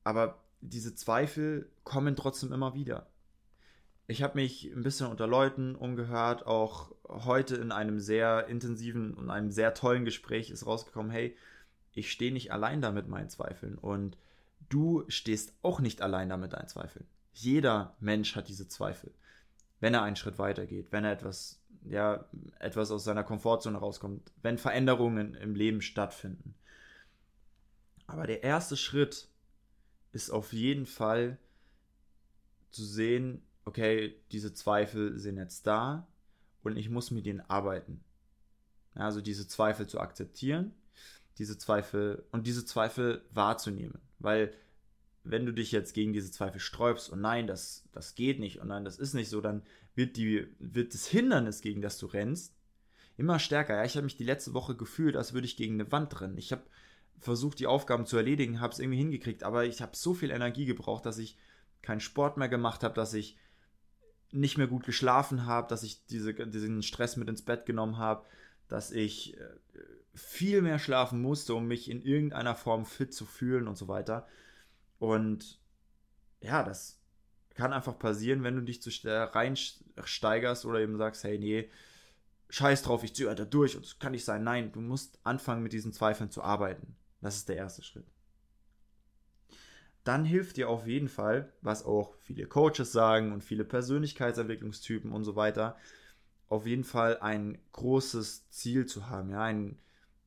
aber 0.03 0.43
diese 0.61 0.95
Zweifel 0.95 1.69
kommen 1.83 2.15
trotzdem 2.15 2.51
immer 2.51 2.73
wieder. 2.73 3.07
Ich 4.05 4.21
habe 4.21 4.35
mich 4.35 4.65
ein 4.65 4.83
bisschen 4.83 5.07
unter 5.07 5.27
Leuten 5.27 5.75
umgehört, 5.75 6.45
auch 6.45 6.93
heute 7.07 7.55
in 7.55 7.71
einem 7.71 7.99
sehr 7.99 8.47
intensiven 8.47 9.13
und 9.13 9.29
einem 9.29 9.51
sehr 9.51 9.73
tollen 9.73 10.03
Gespräch 10.03 10.49
ist 10.49 10.65
rausgekommen, 10.65 11.11
hey, 11.11 11.37
ich 11.93 12.11
stehe 12.11 12.33
nicht 12.33 12.51
allein 12.51 12.81
da 12.81 12.91
mit 12.91 13.07
meinen 13.07 13.29
Zweifeln 13.29 13.77
und 13.77 14.17
du 14.69 15.05
stehst 15.07 15.53
auch 15.61 15.79
nicht 15.79 16.01
allein 16.01 16.29
da 16.29 16.37
mit 16.37 16.53
deinen 16.53 16.67
Zweifeln. 16.67 17.05
Jeder 17.33 17.95
Mensch 17.99 18.35
hat 18.35 18.49
diese 18.49 18.67
Zweifel. 18.67 19.11
Wenn 19.79 19.93
er 19.93 20.03
einen 20.03 20.15
Schritt 20.15 20.37
weiter 20.37 20.65
geht, 20.65 20.91
wenn 20.91 21.05
er 21.05 21.13
etwas, 21.13 21.61
ja, 21.85 22.25
etwas 22.59 22.91
aus 22.91 23.03
seiner 23.03 23.23
Komfortzone 23.23 23.77
rauskommt, 23.77 24.31
wenn 24.41 24.57
Veränderungen 24.57 25.33
im 25.35 25.55
Leben 25.55 25.81
stattfinden. 25.81 26.55
Aber 28.05 28.27
der 28.27 28.43
erste 28.43 28.75
Schritt 28.75 29.29
ist 30.11 30.29
auf 30.29 30.51
jeden 30.51 30.85
Fall 30.85 31.37
zu 32.69 32.83
sehen, 32.83 33.41
okay, 33.65 34.15
diese 34.31 34.53
Zweifel 34.53 35.19
sind 35.19 35.37
jetzt 35.37 35.67
da 35.67 36.07
und 36.63 36.77
ich 36.77 36.89
muss 36.89 37.11
mit 37.11 37.25
denen 37.25 37.41
arbeiten. 37.41 38.03
Also 38.95 39.21
diese 39.21 39.47
Zweifel 39.47 39.87
zu 39.87 39.99
akzeptieren 39.99 40.73
diese 41.37 41.57
Zweifel 41.57 42.25
und 42.31 42.47
diese 42.47 42.65
Zweifel 42.65 43.23
wahrzunehmen. 43.31 43.99
Weil 44.19 44.53
wenn 45.23 45.45
du 45.45 45.53
dich 45.53 45.71
jetzt 45.71 45.93
gegen 45.93 46.13
diese 46.13 46.31
Zweifel 46.31 46.59
sträubst 46.59 47.09
und 47.09 47.21
nein, 47.21 47.47
das, 47.47 47.87
das 47.91 48.15
geht 48.15 48.39
nicht 48.39 48.59
und 48.59 48.67
nein, 48.67 48.85
das 48.85 48.97
ist 48.97 49.13
nicht 49.13 49.29
so, 49.29 49.41
dann 49.41 49.63
wird, 49.95 50.17
die, 50.17 50.47
wird 50.59 50.93
das 50.93 51.07
Hindernis, 51.07 51.61
gegen 51.61 51.81
das 51.81 51.97
du 51.97 52.07
rennst, 52.07 52.53
immer 53.15 53.39
stärker. 53.39 53.75
Ja, 53.75 53.85
ich 53.85 53.95
habe 53.95 54.03
mich 54.03 54.17
die 54.17 54.23
letzte 54.23 54.53
Woche 54.53 54.75
gefühlt, 54.75 55.15
als 55.15 55.33
würde 55.33 55.45
ich 55.45 55.57
gegen 55.57 55.75
eine 55.75 55.91
Wand 55.91 56.19
rennen. 56.19 56.37
Ich 56.37 56.51
habe 56.51 56.63
versucht, 57.19 57.59
die 57.59 57.67
Aufgaben 57.67 58.05
zu 58.05 58.17
erledigen, 58.17 58.59
habe 58.59 58.73
es 58.73 58.79
irgendwie 58.79 58.97
hingekriegt, 58.97 59.43
aber 59.43 59.65
ich 59.65 59.81
habe 59.81 59.95
so 59.95 60.13
viel 60.13 60.31
Energie 60.31 60.65
gebraucht, 60.65 61.05
dass 61.05 61.17
ich 61.17 61.37
keinen 61.81 62.01
Sport 62.01 62.37
mehr 62.37 62.49
gemacht 62.49 62.83
habe, 62.83 62.95
dass 62.95 63.13
ich 63.13 63.37
nicht 64.33 64.57
mehr 64.57 64.67
gut 64.67 64.85
geschlafen 64.85 65.45
habe, 65.45 65.67
dass 65.67 65.83
ich 65.83 66.05
diese, 66.07 66.33
diesen 66.33 66.83
Stress 66.83 67.17
mit 67.17 67.29
ins 67.29 67.43
Bett 67.43 67.65
genommen 67.65 67.97
habe, 67.97 68.25
dass 68.67 68.91
ich 68.91 69.37
äh, 69.37 69.47
viel 70.13 70.61
mehr 70.61 70.79
schlafen 70.79 71.21
musste, 71.21 71.53
um 71.53 71.67
mich 71.67 71.89
in 71.89 72.01
irgendeiner 72.01 72.55
Form 72.55 72.85
fit 72.85 73.13
zu 73.13 73.25
fühlen 73.25 73.67
und 73.67 73.77
so 73.77 73.87
weiter. 73.87 74.27
Und 74.99 75.59
ja, 76.41 76.63
das 76.63 76.99
kann 77.55 77.73
einfach 77.73 77.97
passieren, 77.99 78.43
wenn 78.43 78.55
du 78.55 78.61
dich 78.61 78.81
zu 78.81 78.89
reinsteigerst 79.03 80.65
oder 80.65 80.79
eben 80.79 80.97
sagst, 80.97 81.23
hey, 81.23 81.37
nee, 81.37 81.69
scheiß 82.49 82.83
drauf, 82.83 83.03
ich 83.03 83.15
ziehe 83.15 83.33
da 83.33 83.45
durch 83.45 83.75
und 83.75 83.85
es 83.85 83.99
kann 83.99 84.11
nicht 84.11 84.25
sein. 84.25 84.43
Nein, 84.43 84.71
du 84.71 84.81
musst 84.81 85.19
anfangen, 85.23 85.63
mit 85.63 85.73
diesen 85.73 85.93
Zweifeln 85.93 86.29
zu 86.29 86.43
arbeiten. 86.43 86.95
Das 87.21 87.35
ist 87.35 87.49
der 87.49 87.57
erste 87.57 87.83
Schritt. 87.83 88.12
Dann 90.03 90.25
hilft 90.25 90.57
dir 90.57 90.69
auf 90.69 90.85
jeden 90.85 91.07
Fall, 91.07 91.53
was 91.61 91.85
auch 91.85 92.15
viele 92.19 92.45
Coaches 92.45 92.91
sagen 92.91 93.31
und 93.31 93.43
viele 93.43 93.63
Persönlichkeitsentwicklungstypen 93.63 95.11
und 95.11 95.23
so 95.23 95.35
weiter, 95.35 95.77
auf 96.49 96.67
jeden 96.67 96.83
Fall 96.83 97.19
ein 97.19 97.57
großes 97.71 98.49
Ziel 98.49 98.85
zu 98.85 99.09
haben, 99.09 99.29
ja, 99.29 99.43
ein 99.43 99.77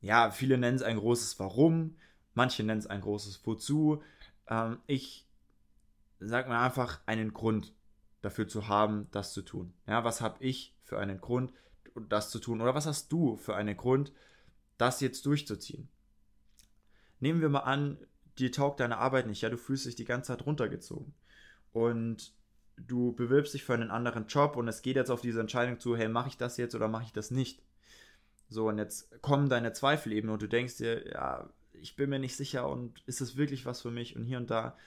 ja, 0.01 0.31
viele 0.31 0.57
nennen 0.57 0.77
es 0.77 0.83
ein 0.83 0.97
großes 0.97 1.39
Warum, 1.39 1.97
manche 2.33 2.63
nennen 2.63 2.79
es 2.79 2.87
ein 2.87 3.01
großes 3.01 3.45
Wozu. 3.45 4.03
Ähm, 4.47 4.79
ich 4.85 5.27
sage 6.19 6.49
mir 6.49 6.59
einfach 6.59 7.01
einen 7.05 7.33
Grund 7.33 7.73
dafür 8.21 8.47
zu 8.47 8.67
haben, 8.67 9.07
das 9.11 9.33
zu 9.33 9.41
tun. 9.41 9.73
Ja, 9.87 10.03
was 10.03 10.21
habe 10.21 10.43
ich 10.43 10.75
für 10.83 10.99
einen 10.99 11.19
Grund, 11.19 11.53
das 12.09 12.29
zu 12.29 12.39
tun? 12.39 12.61
Oder 12.61 12.75
was 12.75 12.85
hast 12.85 13.11
du 13.11 13.37
für 13.37 13.55
einen 13.55 13.75
Grund, 13.75 14.11
das 14.77 15.01
jetzt 15.01 15.25
durchzuziehen? 15.25 15.89
Nehmen 17.19 17.41
wir 17.41 17.49
mal 17.49 17.61
an, 17.61 17.97
dir 18.39 18.51
taugt 18.51 18.79
deine 18.79 18.97
Arbeit 18.97 19.27
nicht, 19.27 19.41
ja, 19.41 19.49
du 19.49 19.57
fühlst 19.57 19.85
dich 19.85 19.95
die 19.95 20.05
ganze 20.05 20.29
Zeit 20.29 20.45
runtergezogen. 20.45 21.13
Und 21.71 22.33
du 22.77 23.13
bewirbst 23.13 23.53
dich 23.53 23.63
für 23.63 23.73
einen 23.73 23.91
anderen 23.91 24.27
Job 24.27 24.55
und 24.55 24.67
es 24.67 24.81
geht 24.81 24.95
jetzt 24.95 25.09
auf 25.09 25.21
diese 25.21 25.39
Entscheidung 25.39 25.79
zu, 25.79 25.95
hey, 25.95 26.07
mache 26.07 26.29
ich 26.29 26.37
das 26.37 26.57
jetzt 26.57 26.75
oder 26.75 26.87
mache 26.87 27.05
ich 27.05 27.13
das 27.13 27.31
nicht? 27.31 27.61
So, 28.49 28.69
und 28.69 28.77
jetzt 28.77 29.21
kommen 29.21 29.49
deine 29.49 29.73
Zweifel 29.73 30.13
eben 30.13 30.29
und 30.29 30.41
du 30.41 30.47
denkst 30.47 30.77
dir, 30.77 31.11
ja, 31.11 31.49
ich 31.73 31.95
bin 31.95 32.09
mir 32.09 32.19
nicht 32.19 32.35
sicher 32.35 32.69
und 32.69 33.01
ist 33.05 33.21
es 33.21 33.37
wirklich 33.37 33.65
was 33.65 33.81
für 33.81 33.91
mich 33.91 34.15
und 34.15 34.23
hier 34.23 34.37
und 34.37 34.49
da. 34.49 34.77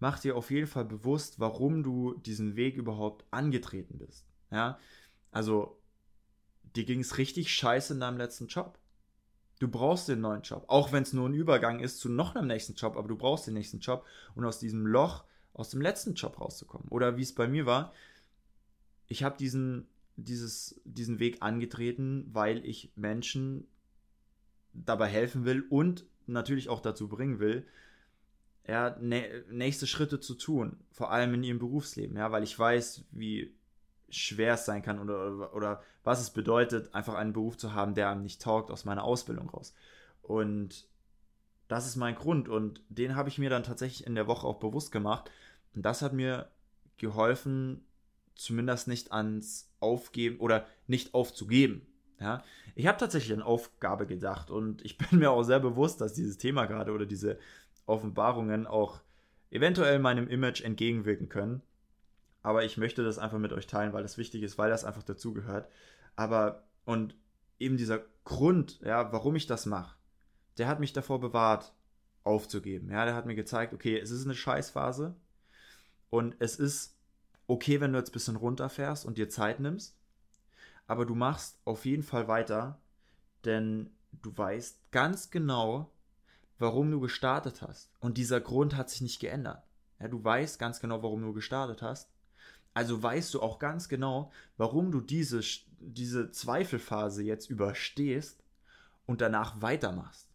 Mach 0.00 0.18
dir 0.18 0.36
auf 0.36 0.50
jeden 0.50 0.66
Fall 0.66 0.84
bewusst, 0.84 1.38
warum 1.38 1.84
du 1.84 2.14
diesen 2.14 2.56
Weg 2.56 2.76
überhaupt 2.76 3.24
angetreten 3.30 3.98
bist. 3.98 4.26
Ja, 4.50 4.78
also 5.30 5.78
dir 6.74 6.84
ging 6.84 7.00
es 7.00 7.18
richtig 7.18 7.54
scheiße 7.54 7.94
in 7.94 8.00
deinem 8.00 8.18
letzten 8.18 8.48
Job. 8.48 8.78
Du 9.62 9.68
brauchst 9.68 10.08
den 10.08 10.20
neuen 10.20 10.42
Job, 10.42 10.64
auch 10.66 10.90
wenn 10.90 11.04
es 11.04 11.12
nur 11.12 11.28
ein 11.28 11.34
Übergang 11.34 11.78
ist 11.78 12.00
zu 12.00 12.08
noch 12.08 12.34
einem 12.34 12.48
nächsten 12.48 12.74
Job, 12.74 12.96
aber 12.96 13.06
du 13.06 13.14
brauchst 13.14 13.46
den 13.46 13.54
nächsten 13.54 13.78
Job 13.78 14.04
und 14.34 14.44
aus 14.44 14.58
diesem 14.58 14.88
Loch, 14.88 15.22
aus 15.54 15.70
dem 15.70 15.80
letzten 15.80 16.14
Job 16.14 16.40
rauszukommen. 16.40 16.88
Oder 16.88 17.16
wie 17.16 17.22
es 17.22 17.32
bei 17.32 17.46
mir 17.46 17.64
war, 17.64 17.92
ich 19.06 19.22
habe 19.22 19.36
diesen 19.38 19.86
diesen 20.16 21.20
Weg 21.20 21.42
angetreten, 21.42 22.28
weil 22.32 22.66
ich 22.66 22.90
Menschen 22.96 23.68
dabei 24.72 25.06
helfen 25.06 25.44
will 25.44 25.64
und 25.70 26.06
natürlich 26.26 26.68
auch 26.68 26.80
dazu 26.80 27.06
bringen 27.06 27.38
will, 27.38 27.64
ja, 28.66 28.96
nächste 28.98 29.86
Schritte 29.86 30.18
zu 30.18 30.34
tun, 30.34 30.76
vor 30.90 31.12
allem 31.12 31.34
in 31.34 31.44
ihrem 31.44 31.60
Berufsleben, 31.60 32.16
ja, 32.16 32.32
weil 32.32 32.42
ich 32.42 32.58
weiß, 32.58 33.04
wie 33.12 33.54
schwer 34.12 34.54
es 34.54 34.64
sein 34.64 34.82
kann 34.82 34.98
oder, 34.98 35.32
oder, 35.34 35.54
oder 35.54 35.82
was 36.04 36.20
es 36.20 36.30
bedeutet, 36.30 36.94
einfach 36.94 37.14
einen 37.14 37.32
Beruf 37.32 37.56
zu 37.56 37.74
haben, 37.74 37.94
der 37.94 38.10
einem 38.10 38.22
nicht 38.22 38.42
taugt 38.42 38.70
aus 38.70 38.84
meiner 38.84 39.04
Ausbildung 39.04 39.50
raus. 39.50 39.74
Und 40.22 40.86
das 41.68 41.86
ist 41.86 41.96
mein 41.96 42.14
Grund 42.14 42.48
und 42.48 42.82
den 42.88 43.16
habe 43.16 43.28
ich 43.28 43.38
mir 43.38 43.50
dann 43.50 43.62
tatsächlich 43.62 44.06
in 44.06 44.14
der 44.14 44.26
Woche 44.26 44.46
auch 44.46 44.58
bewusst 44.58 44.92
gemacht 44.92 45.30
und 45.74 45.82
das 45.82 46.02
hat 46.02 46.12
mir 46.12 46.50
geholfen, 46.98 47.84
zumindest 48.34 48.88
nicht 48.88 49.12
ans 49.12 49.70
Aufgeben 49.80 50.38
oder 50.38 50.66
nicht 50.86 51.14
aufzugeben. 51.14 51.86
Ja, 52.20 52.44
ich 52.76 52.86
habe 52.86 52.98
tatsächlich 52.98 53.32
an 53.32 53.42
Aufgabe 53.42 54.06
gedacht 54.06 54.50
und 54.50 54.84
ich 54.84 54.98
bin 55.10 55.18
mir 55.18 55.30
auch 55.30 55.42
sehr 55.42 55.60
bewusst, 55.60 56.00
dass 56.00 56.12
dieses 56.12 56.38
Thema 56.38 56.66
gerade 56.66 56.92
oder 56.92 57.06
diese 57.06 57.38
Offenbarungen 57.86 58.66
auch 58.66 59.00
eventuell 59.50 59.98
meinem 59.98 60.28
Image 60.28 60.62
entgegenwirken 60.62 61.28
können. 61.28 61.62
Aber 62.42 62.64
ich 62.64 62.76
möchte 62.76 63.04
das 63.04 63.18
einfach 63.18 63.38
mit 63.38 63.52
euch 63.52 63.66
teilen, 63.66 63.92
weil 63.92 64.02
das 64.02 64.18
wichtig 64.18 64.42
ist, 64.42 64.58
weil 64.58 64.70
das 64.70 64.84
einfach 64.84 65.02
dazugehört. 65.02 65.68
Aber 66.16 66.64
und 66.84 67.14
eben 67.58 67.76
dieser 67.76 68.00
Grund, 68.24 68.80
ja, 68.80 69.12
warum 69.12 69.36
ich 69.36 69.46
das 69.46 69.66
mache, 69.66 69.96
der 70.58 70.68
hat 70.68 70.80
mich 70.80 70.92
davor 70.92 71.20
bewahrt, 71.20 71.72
aufzugeben. 72.24 72.90
Ja, 72.90 73.04
der 73.04 73.14
hat 73.14 73.26
mir 73.26 73.34
gezeigt, 73.34 73.72
okay, 73.72 73.98
es 73.98 74.10
ist 74.10 74.24
eine 74.24 74.34
Scheißphase 74.34 75.16
und 76.10 76.36
es 76.38 76.56
ist 76.56 76.96
okay, 77.46 77.80
wenn 77.80 77.92
du 77.92 77.98
jetzt 77.98 78.10
ein 78.10 78.12
bisschen 78.12 78.36
runterfährst 78.36 79.04
und 79.04 79.18
dir 79.18 79.28
Zeit 79.28 79.60
nimmst, 79.60 79.96
aber 80.86 81.06
du 81.06 81.14
machst 81.14 81.60
auf 81.64 81.84
jeden 81.84 82.02
Fall 82.02 82.28
weiter, 82.28 82.80
denn 83.44 83.90
du 84.12 84.36
weißt 84.36 84.92
ganz 84.92 85.30
genau, 85.30 85.90
warum 86.58 86.90
du 86.90 87.00
gestartet 87.00 87.62
hast. 87.62 87.90
Und 87.98 88.18
dieser 88.18 88.40
Grund 88.40 88.76
hat 88.76 88.90
sich 88.90 89.00
nicht 89.00 89.20
geändert. 89.20 89.64
Ja, 89.98 90.08
du 90.08 90.22
weißt 90.22 90.58
ganz 90.58 90.80
genau, 90.80 91.02
warum 91.02 91.22
du 91.22 91.32
gestartet 91.32 91.82
hast. 91.82 92.11
Also 92.74 93.02
weißt 93.02 93.34
du 93.34 93.42
auch 93.42 93.58
ganz 93.58 93.88
genau, 93.88 94.32
warum 94.56 94.90
du 94.90 95.00
diese, 95.00 95.40
diese 95.78 96.30
Zweifelphase 96.30 97.22
jetzt 97.22 97.50
überstehst 97.50 98.42
und 99.06 99.20
danach 99.20 99.60
weitermachst. 99.60 100.28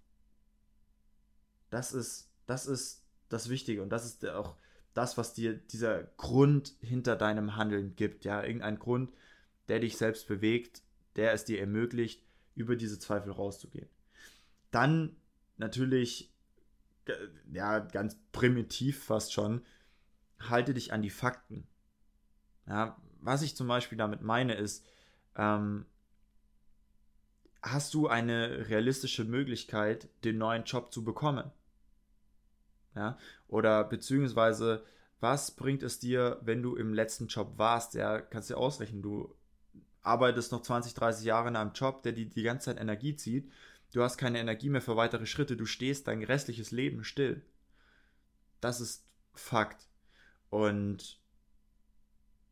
Das 1.70 1.94
ist, 1.94 2.29
das 2.46 2.67
ist 2.67 3.03
das 3.29 3.50
Wichtige 3.50 3.82
und 3.82 3.89
das 3.89 4.06
ist 4.06 4.25
auch 4.27 4.56
das, 4.94 5.17
was 5.17 5.34
dir 5.34 5.53
dieser 5.53 6.03
Grund 6.03 6.75
hinter 6.82 7.15
deinem 7.15 7.56
Handeln 7.56 7.96
gibt. 7.96 8.25
Ja, 8.25 8.44
irgendein 8.44 8.79
Grund, 8.79 9.13
der 9.67 9.79
dich 9.79 9.98
selbst 9.98 10.27
bewegt, 10.27 10.82
der 11.15 11.34
es 11.34 11.46
dir 11.46 11.60
ermöglicht, 11.60 12.24
über 12.56 12.75
diese 12.75 12.98
Zweifel 12.98 13.32
rauszugehen. 13.32 13.89
Dann 14.72 15.15
natürlich, 15.58 16.34
ja, 17.51 17.79
ganz 17.79 18.17
primitiv 18.32 19.03
fast 19.03 19.34
schon, 19.34 19.63
halte 20.39 20.74
dich 20.74 20.94
an 20.94 21.01
die 21.01 21.10
Fakten. 21.10 21.67
Ja, 22.68 22.98
was 23.22 23.42
ich 23.42 23.56
zum 23.56 23.68
Beispiel 23.68 23.98
damit 23.98 24.22
meine, 24.22 24.54
ist, 24.56 24.86
ähm, 25.36 25.86
hast 27.62 27.94
du 27.94 28.08
eine 28.08 28.70
realistische 28.70 29.24
Möglichkeit, 29.24 30.10
den 30.24 30.38
neuen 30.38 30.64
Job 30.64 30.94
zu 30.94 31.04
bekommen? 31.04 31.52
Ja, 32.96 33.18
oder 33.48 33.84
beziehungsweise, 33.84 34.84
was 35.20 35.52
bringt 35.52 35.84
es 35.84 36.00
dir, 36.00 36.40
wenn 36.42 36.64
du 36.64 36.76
im 36.76 36.94
letzten 36.94 37.28
Job 37.28 37.54
warst? 37.58 37.94
Ja, 37.94 38.22
kannst 38.22 38.50
du 38.50 38.56
dir 38.56 38.60
ausrechnen, 38.60 39.02
du 39.02 39.34
arbeitest 40.02 40.52
noch 40.52 40.62
20, 40.62 40.94
30 40.94 41.26
Jahre 41.26 41.50
in 41.50 41.56
einem 41.56 41.74
Job, 41.74 42.02
der 42.04 42.14
dir 42.14 42.26
die 42.26 42.44
ganze 42.44 42.66
Zeit 42.66 42.80
Energie 42.80 43.16
zieht. 43.16 43.52
Du 43.94 44.04
hast 44.04 44.18
keine 44.18 44.40
Energie 44.40 44.70
mehr 44.70 44.82
für 44.82 44.96
weitere 44.96 45.26
Schritte, 45.26 45.58
du 45.58 45.66
stehst 45.66 46.08
dein 46.08 46.24
restliches 46.24 46.72
Leben 46.72 47.04
still. 47.04 47.42
Das 48.62 48.82
ist 48.82 49.06
Fakt. 49.34 49.88
Und 50.50 51.20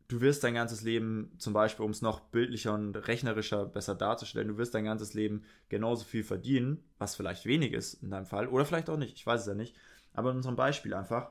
du 0.08 0.20
wirst 0.20 0.44
dein 0.44 0.54
ganzes 0.54 0.82
Leben, 0.82 1.32
zum 1.38 1.52
Beispiel, 1.52 1.84
um 1.84 1.90
es 1.90 2.02
noch 2.02 2.20
bildlicher 2.20 2.74
und 2.74 2.94
rechnerischer 2.94 3.66
besser 3.66 3.94
darzustellen, 3.94 4.48
du 4.48 4.58
wirst 4.58 4.74
dein 4.74 4.84
ganzes 4.84 5.14
Leben 5.14 5.44
genauso 5.68 6.04
viel 6.04 6.24
verdienen, 6.24 6.82
was 6.98 7.16
vielleicht 7.16 7.44
wenig 7.46 7.72
ist 7.72 7.94
in 8.02 8.10
deinem 8.10 8.26
Fall, 8.26 8.48
oder 8.48 8.64
vielleicht 8.64 8.90
auch 8.90 8.96
nicht, 8.96 9.16
ich 9.16 9.26
weiß 9.26 9.42
es 9.42 9.46
ja 9.46 9.54
nicht. 9.54 9.76
Aber 10.12 10.30
in 10.30 10.36
unserem 10.36 10.56
Beispiel 10.56 10.94
einfach, 10.94 11.30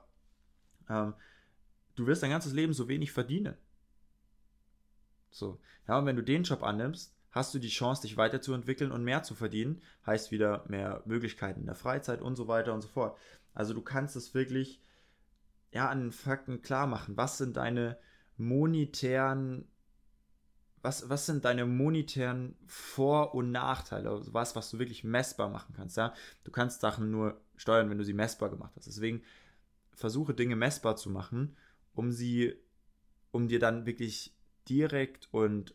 ähm, 0.89 1.13
du 1.95 2.05
wirst 2.05 2.21
dein 2.21 2.29
ganzes 2.29 2.53
Leben 2.53 2.73
so 2.73 2.87
wenig 2.87 3.11
verdienen. 3.11 3.55
So. 5.31 5.59
Ja, 5.87 5.97
und 5.97 6.05
wenn 6.05 6.15
du 6.15 6.23
den 6.23 6.43
Job 6.43 6.63
annimmst, 6.63 7.13
hast 7.31 7.53
du 7.53 7.59
die 7.59 7.67
Chance, 7.67 8.03
dich 8.03 8.15
weiterzuentwickeln 8.15 8.91
und 8.91 9.03
mehr 9.03 9.23
zu 9.23 9.35
verdienen. 9.35 9.81
Heißt 10.05 10.31
wieder 10.31 10.63
mehr 10.69 11.03
Möglichkeiten 11.05 11.59
in 11.59 11.65
der 11.65 11.75
Freizeit 11.75 12.21
und 12.21 12.37
so 12.37 12.47
weiter 12.47 12.73
und 12.73 12.81
so 12.81 12.87
fort. 12.87 13.17
Also 13.53 13.73
du 13.73 13.81
kannst 13.81 14.15
es 14.15 14.33
wirklich 14.33 14.81
ja, 15.71 15.89
an 15.89 15.99
den 15.99 16.11
Fakten 16.13 16.61
klar 16.61 16.87
machen. 16.87 17.17
Was 17.17 17.37
sind 17.37 17.57
deine 17.57 17.97
monetären, 18.37 19.67
was, 20.81 21.09
was 21.09 21.25
sind 21.25 21.45
deine 21.45 21.65
monetären 21.65 22.55
Vor- 22.67 23.33
und 23.33 23.51
Nachteile? 23.51 24.09
Also 24.09 24.33
was, 24.33 24.55
was 24.55 24.69
du 24.69 24.79
wirklich 24.79 25.03
messbar 25.03 25.49
machen 25.49 25.73
kannst. 25.75 25.97
Ja? 25.97 26.13
Du 26.43 26.51
kannst 26.51 26.81
Sachen 26.81 27.11
nur 27.11 27.41
steuern, 27.55 27.89
wenn 27.89 27.97
du 27.97 28.03
sie 28.03 28.13
messbar 28.13 28.49
gemacht 28.49 28.73
hast. 28.75 28.87
Deswegen 28.87 29.23
versuche 29.93 30.33
Dinge 30.33 30.55
messbar 30.55 30.95
zu 30.95 31.09
machen, 31.09 31.55
um 31.93 32.11
sie, 32.11 32.55
um 33.31 33.47
dir 33.47 33.59
dann 33.59 33.85
wirklich 33.85 34.35
direkt 34.67 35.29
und 35.31 35.73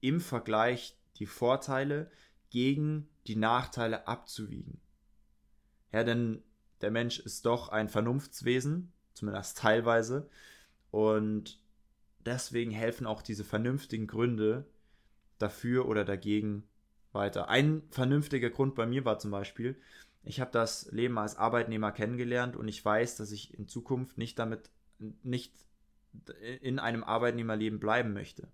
im 0.00 0.20
Vergleich 0.20 0.98
die 1.16 1.26
Vorteile 1.26 2.10
gegen 2.50 3.08
die 3.26 3.36
Nachteile 3.36 4.08
abzuwiegen. 4.08 4.80
Ja, 5.92 6.04
denn 6.04 6.42
der 6.80 6.90
Mensch 6.90 7.18
ist 7.20 7.46
doch 7.46 7.68
ein 7.68 7.88
Vernunftswesen 7.88 8.92
zumindest 9.14 9.58
teilweise. 9.58 10.28
Und 10.90 11.59
deswegen 12.26 12.70
helfen 12.70 13.06
auch 13.06 13.22
diese 13.22 13.44
vernünftigen 13.44 14.06
Gründe 14.06 14.66
dafür 15.38 15.86
oder 15.86 16.04
dagegen 16.04 16.64
weiter. 17.12 17.48
Ein 17.48 17.82
vernünftiger 17.90 18.50
Grund 18.50 18.74
bei 18.74 18.86
mir 18.86 19.04
war 19.04 19.18
zum 19.18 19.30
Beispiel, 19.30 19.76
ich 20.22 20.40
habe 20.40 20.50
das 20.52 20.90
Leben 20.92 21.18
als 21.18 21.36
Arbeitnehmer 21.36 21.92
kennengelernt 21.92 22.56
und 22.56 22.68
ich 22.68 22.84
weiß, 22.84 23.16
dass 23.16 23.32
ich 23.32 23.58
in 23.58 23.68
Zukunft 23.68 24.18
nicht 24.18 24.38
damit, 24.38 24.70
nicht 25.22 25.52
in 26.60 26.78
einem 26.78 27.04
Arbeitnehmerleben 27.04 27.80
bleiben 27.80 28.12
möchte. 28.12 28.48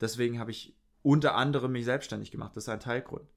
Deswegen 0.00 0.38
habe 0.38 0.50
ich 0.50 0.74
unter 1.02 1.34
anderem 1.34 1.72
mich 1.72 1.84
selbstständig 1.84 2.30
gemacht. 2.30 2.56
Das 2.56 2.64
ist 2.64 2.68
ein 2.68 2.80
Teilgrund. 2.80 3.28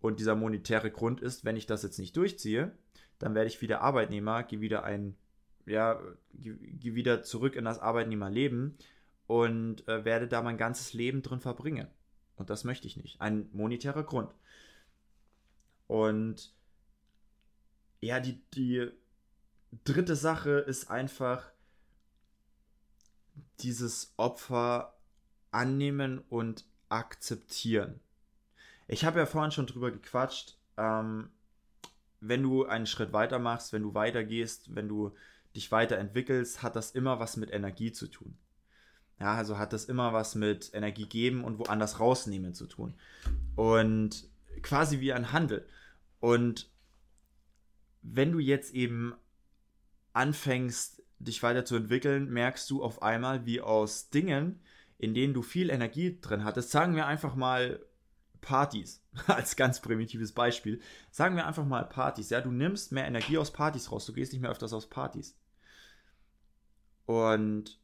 Und 0.00 0.18
dieser 0.18 0.34
monetäre 0.34 0.90
Grund 0.90 1.20
ist, 1.20 1.44
wenn 1.44 1.56
ich 1.56 1.66
das 1.66 1.82
jetzt 1.82 1.98
nicht 1.98 2.16
durchziehe, 2.16 2.76
dann 3.18 3.34
werde 3.34 3.48
ich 3.48 3.62
wieder 3.62 3.80
Arbeitnehmer, 3.80 4.42
gehe 4.42 4.60
wieder 4.60 4.82
ein 4.82 5.16
ja, 5.66 6.00
gehe 6.34 6.94
wieder 6.94 7.22
zurück 7.22 7.56
in 7.56 7.64
das 7.64 7.78
Arbeitnehmerleben 7.78 8.76
und 9.26 9.86
äh, 9.88 10.04
werde 10.04 10.28
da 10.28 10.42
mein 10.42 10.58
ganzes 10.58 10.92
Leben 10.92 11.22
drin 11.22 11.40
verbringen. 11.40 11.88
Und 12.36 12.50
das 12.50 12.64
möchte 12.64 12.86
ich 12.86 12.96
nicht. 12.96 13.20
Ein 13.20 13.48
monetärer 13.52 14.02
Grund. 14.02 14.34
Und 15.86 16.54
ja, 18.00 18.18
die, 18.20 18.42
die 18.54 18.90
dritte 19.84 20.16
Sache 20.16 20.50
ist 20.50 20.90
einfach 20.90 21.52
dieses 23.60 24.12
Opfer 24.16 24.96
annehmen 25.50 26.18
und 26.28 26.64
akzeptieren. 26.88 28.00
Ich 28.88 29.04
habe 29.04 29.20
ja 29.20 29.26
vorhin 29.26 29.52
schon 29.52 29.66
drüber 29.66 29.90
gequatscht, 29.90 30.58
ähm, 30.76 31.30
wenn 32.20 32.42
du 32.42 32.64
einen 32.64 32.86
Schritt 32.86 33.12
weiter 33.12 33.38
machst, 33.38 33.72
wenn 33.72 33.82
du 33.82 33.94
weitergehst, 33.94 34.74
wenn 34.74 34.88
du 34.88 35.14
dich 35.54 35.70
weiterentwickelst, 35.72 36.62
hat 36.62 36.76
das 36.76 36.90
immer 36.92 37.20
was 37.20 37.36
mit 37.36 37.52
Energie 37.52 37.92
zu 37.92 38.08
tun. 38.08 38.36
Ja, 39.20 39.34
also 39.34 39.58
hat 39.58 39.72
das 39.72 39.84
immer 39.84 40.12
was 40.12 40.34
mit 40.34 40.70
Energie 40.74 41.06
geben 41.06 41.44
und 41.44 41.58
woanders 41.58 42.00
rausnehmen 42.00 42.54
zu 42.54 42.66
tun. 42.66 42.94
Und 43.54 44.28
quasi 44.62 45.00
wie 45.00 45.12
ein 45.12 45.32
Handel. 45.32 45.66
Und 46.20 46.70
wenn 48.02 48.32
du 48.32 48.38
jetzt 48.38 48.74
eben 48.74 49.14
anfängst, 50.12 51.02
dich 51.18 51.42
weiterzuentwickeln, 51.42 52.30
merkst 52.30 52.68
du 52.70 52.82
auf 52.82 53.02
einmal, 53.02 53.46
wie 53.46 53.60
aus 53.60 54.10
Dingen, 54.10 54.60
in 54.98 55.14
denen 55.14 55.34
du 55.34 55.42
viel 55.42 55.70
Energie 55.70 56.18
drin 56.20 56.44
hattest, 56.44 56.70
sagen 56.70 56.96
wir 56.96 57.06
einfach 57.06 57.34
mal 57.34 57.80
Partys, 58.40 59.02
als 59.26 59.56
ganz 59.56 59.80
primitives 59.80 60.32
Beispiel, 60.32 60.80
sagen 61.10 61.36
wir 61.36 61.46
einfach 61.46 61.64
mal 61.64 61.84
Partys, 61.84 62.30
ja, 62.30 62.40
du 62.40 62.50
nimmst 62.50 62.92
mehr 62.92 63.06
Energie 63.06 63.38
aus 63.38 63.52
Partys 63.52 63.90
raus, 63.90 64.04
du 64.04 64.12
gehst 64.12 64.32
nicht 64.32 64.42
mehr 64.42 64.50
öfters 64.50 64.72
aus 64.72 64.88
Partys. 64.88 65.36
Und 67.12 67.78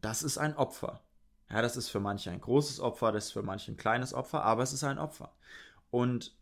das 0.00 0.22
ist 0.22 0.38
ein 0.38 0.54
Opfer. 0.54 1.02
Ja, 1.50 1.60
das 1.60 1.76
ist 1.76 1.88
für 1.88 1.98
manche 1.98 2.30
ein 2.30 2.40
großes 2.40 2.78
Opfer, 2.78 3.10
das 3.10 3.26
ist 3.26 3.32
für 3.32 3.42
manche 3.42 3.72
ein 3.72 3.76
kleines 3.76 4.14
Opfer, 4.14 4.44
aber 4.44 4.62
es 4.62 4.72
ist 4.72 4.84
ein 4.84 4.98
Opfer. 4.98 5.34
Und 5.90 6.36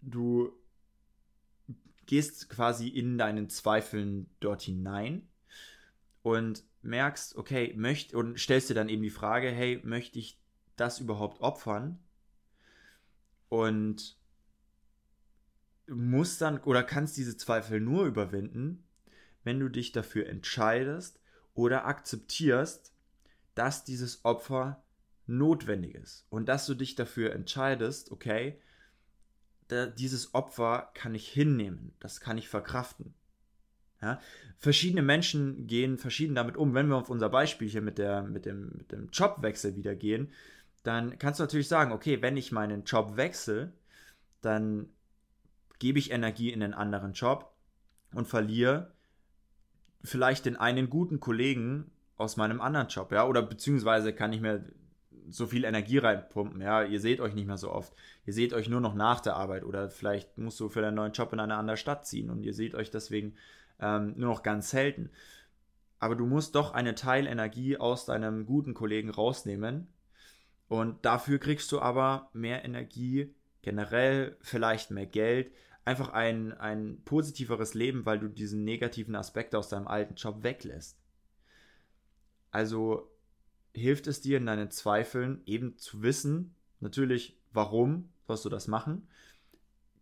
du 0.00 0.52
gehst 2.06 2.48
quasi 2.48 2.88
in 2.88 3.16
deinen 3.16 3.48
Zweifeln 3.48 4.28
dort 4.40 4.62
hinein 4.62 5.28
und 6.22 6.64
merkst, 6.82 7.36
okay, 7.36 7.74
möcht 7.76 8.12
und 8.12 8.40
stellst 8.40 8.68
dir 8.68 8.74
dann 8.74 8.88
eben 8.88 9.02
die 9.02 9.10
Frage, 9.10 9.52
hey, 9.52 9.80
möchte 9.84 10.18
ich 10.18 10.40
das 10.74 10.98
überhaupt 10.98 11.40
opfern? 11.40 12.00
Und 13.48 14.18
musst 15.86 16.40
dann 16.40 16.58
oder 16.58 16.82
kannst 16.82 17.16
diese 17.16 17.36
Zweifel 17.36 17.80
nur 17.80 18.04
überwinden, 18.06 18.87
wenn 19.48 19.60
du 19.60 19.70
dich 19.70 19.92
dafür 19.92 20.28
entscheidest 20.28 21.18
oder 21.54 21.86
akzeptierst, 21.86 22.92
dass 23.54 23.82
dieses 23.82 24.22
Opfer 24.26 24.84
notwendig 25.26 25.94
ist 25.94 26.26
und 26.28 26.50
dass 26.50 26.66
du 26.66 26.74
dich 26.74 26.96
dafür 26.96 27.32
entscheidest, 27.32 28.12
okay, 28.12 28.60
dieses 29.70 30.34
Opfer 30.34 30.90
kann 30.92 31.14
ich 31.14 31.26
hinnehmen, 31.28 31.94
das 31.98 32.20
kann 32.20 32.36
ich 32.36 32.50
verkraften. 32.50 33.14
Ja? 34.02 34.20
Verschiedene 34.58 35.00
Menschen 35.00 35.66
gehen 35.66 35.96
verschieden 35.96 36.34
damit 36.34 36.58
um. 36.58 36.74
Wenn 36.74 36.88
wir 36.88 36.96
auf 36.96 37.08
unser 37.08 37.30
Beispiel 37.30 37.70
hier 37.70 37.82
mit, 37.82 37.96
der, 37.96 38.24
mit, 38.24 38.44
dem, 38.44 38.72
mit 38.76 38.92
dem 38.92 39.08
Jobwechsel 39.10 39.76
wieder 39.76 39.96
gehen, 39.96 40.30
dann 40.82 41.18
kannst 41.18 41.40
du 41.40 41.44
natürlich 41.44 41.68
sagen, 41.68 41.92
okay, 41.92 42.20
wenn 42.20 42.36
ich 42.36 42.52
meinen 42.52 42.84
Job 42.84 43.16
wechsle, 43.16 43.72
dann 44.42 44.90
gebe 45.78 45.98
ich 45.98 46.10
Energie 46.10 46.52
in 46.52 46.62
einen 46.62 46.74
anderen 46.74 47.14
Job 47.14 47.54
und 48.12 48.28
verliere 48.28 48.92
vielleicht 50.08 50.46
den 50.46 50.56
einen 50.56 50.90
guten 50.90 51.20
Kollegen 51.20 51.90
aus 52.16 52.36
meinem 52.36 52.60
anderen 52.60 52.88
Job, 52.88 53.12
ja, 53.12 53.26
oder 53.26 53.42
beziehungsweise 53.42 54.12
kann 54.12 54.32
ich 54.32 54.40
mir 54.40 54.64
so 55.30 55.46
viel 55.46 55.64
Energie 55.64 55.98
reinpumpen, 55.98 56.60
ja, 56.60 56.82
ihr 56.82 57.00
seht 57.00 57.20
euch 57.20 57.34
nicht 57.34 57.46
mehr 57.46 57.58
so 57.58 57.70
oft. 57.70 57.92
Ihr 58.24 58.32
seht 58.32 58.52
euch 58.52 58.68
nur 58.68 58.80
noch 58.80 58.94
nach 58.94 59.20
der 59.20 59.36
Arbeit 59.36 59.64
oder 59.64 59.90
vielleicht 59.90 60.38
musst 60.38 60.58
du 60.60 60.68
für 60.68 60.80
deinen 60.80 60.94
neuen 60.94 61.12
Job 61.12 61.32
in 61.32 61.40
eine 61.40 61.56
andere 61.56 61.76
Stadt 61.76 62.06
ziehen 62.06 62.30
und 62.30 62.42
ihr 62.42 62.54
seht 62.54 62.74
euch 62.74 62.90
deswegen 62.90 63.34
ähm, 63.80 64.14
nur 64.16 64.30
noch 64.30 64.42
ganz 64.42 64.70
selten. 64.70 65.10
Aber 65.98 66.14
du 66.14 66.26
musst 66.26 66.54
doch 66.54 66.72
eine 66.72 66.94
Teilenergie 66.94 67.76
aus 67.76 68.06
deinem 68.06 68.46
guten 68.46 68.74
Kollegen 68.74 69.10
rausnehmen 69.10 69.88
und 70.68 71.04
dafür 71.04 71.38
kriegst 71.38 71.70
du 71.72 71.80
aber 71.80 72.30
mehr 72.32 72.64
Energie, 72.64 73.34
generell 73.62 74.36
vielleicht 74.40 74.90
mehr 74.90 75.06
Geld, 75.06 75.52
einfach 75.88 76.10
ein, 76.10 76.52
ein 76.52 77.00
positiveres 77.06 77.72
Leben, 77.72 78.04
weil 78.04 78.18
du 78.18 78.28
diesen 78.28 78.62
negativen 78.62 79.14
Aspekt 79.16 79.54
aus 79.54 79.70
deinem 79.70 79.88
alten 79.88 80.16
Job 80.16 80.42
weglässt. 80.42 80.98
Also 82.50 83.10
hilft 83.74 84.06
es 84.06 84.20
dir 84.20 84.36
in 84.36 84.44
deinen 84.44 84.70
Zweifeln 84.70 85.40
eben 85.46 85.78
zu 85.78 86.02
wissen, 86.02 86.54
natürlich, 86.80 87.40
warum 87.52 88.10
sollst 88.26 88.44
du 88.44 88.50
das 88.50 88.68
machen. 88.68 89.08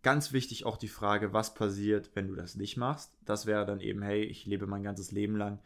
ganz 0.03 0.31
wichtig 0.31 0.65
auch 0.65 0.77
die 0.77 0.89
Frage, 0.89 1.31
was 1.33 1.53
passiert, 1.53 2.11
wenn 2.15 2.27
du 2.27 2.35
das 2.35 2.55
nicht 2.55 2.77
machst. 2.77 3.17
Das 3.25 3.45
wäre 3.45 3.65
dann 3.65 3.79
eben, 3.79 4.01
hey, 4.01 4.23
ich 4.23 4.45
lebe 4.45 4.67
mein 4.67 4.83
ganzes 4.83 5.11
Leben 5.11 5.35
lang 5.37 5.59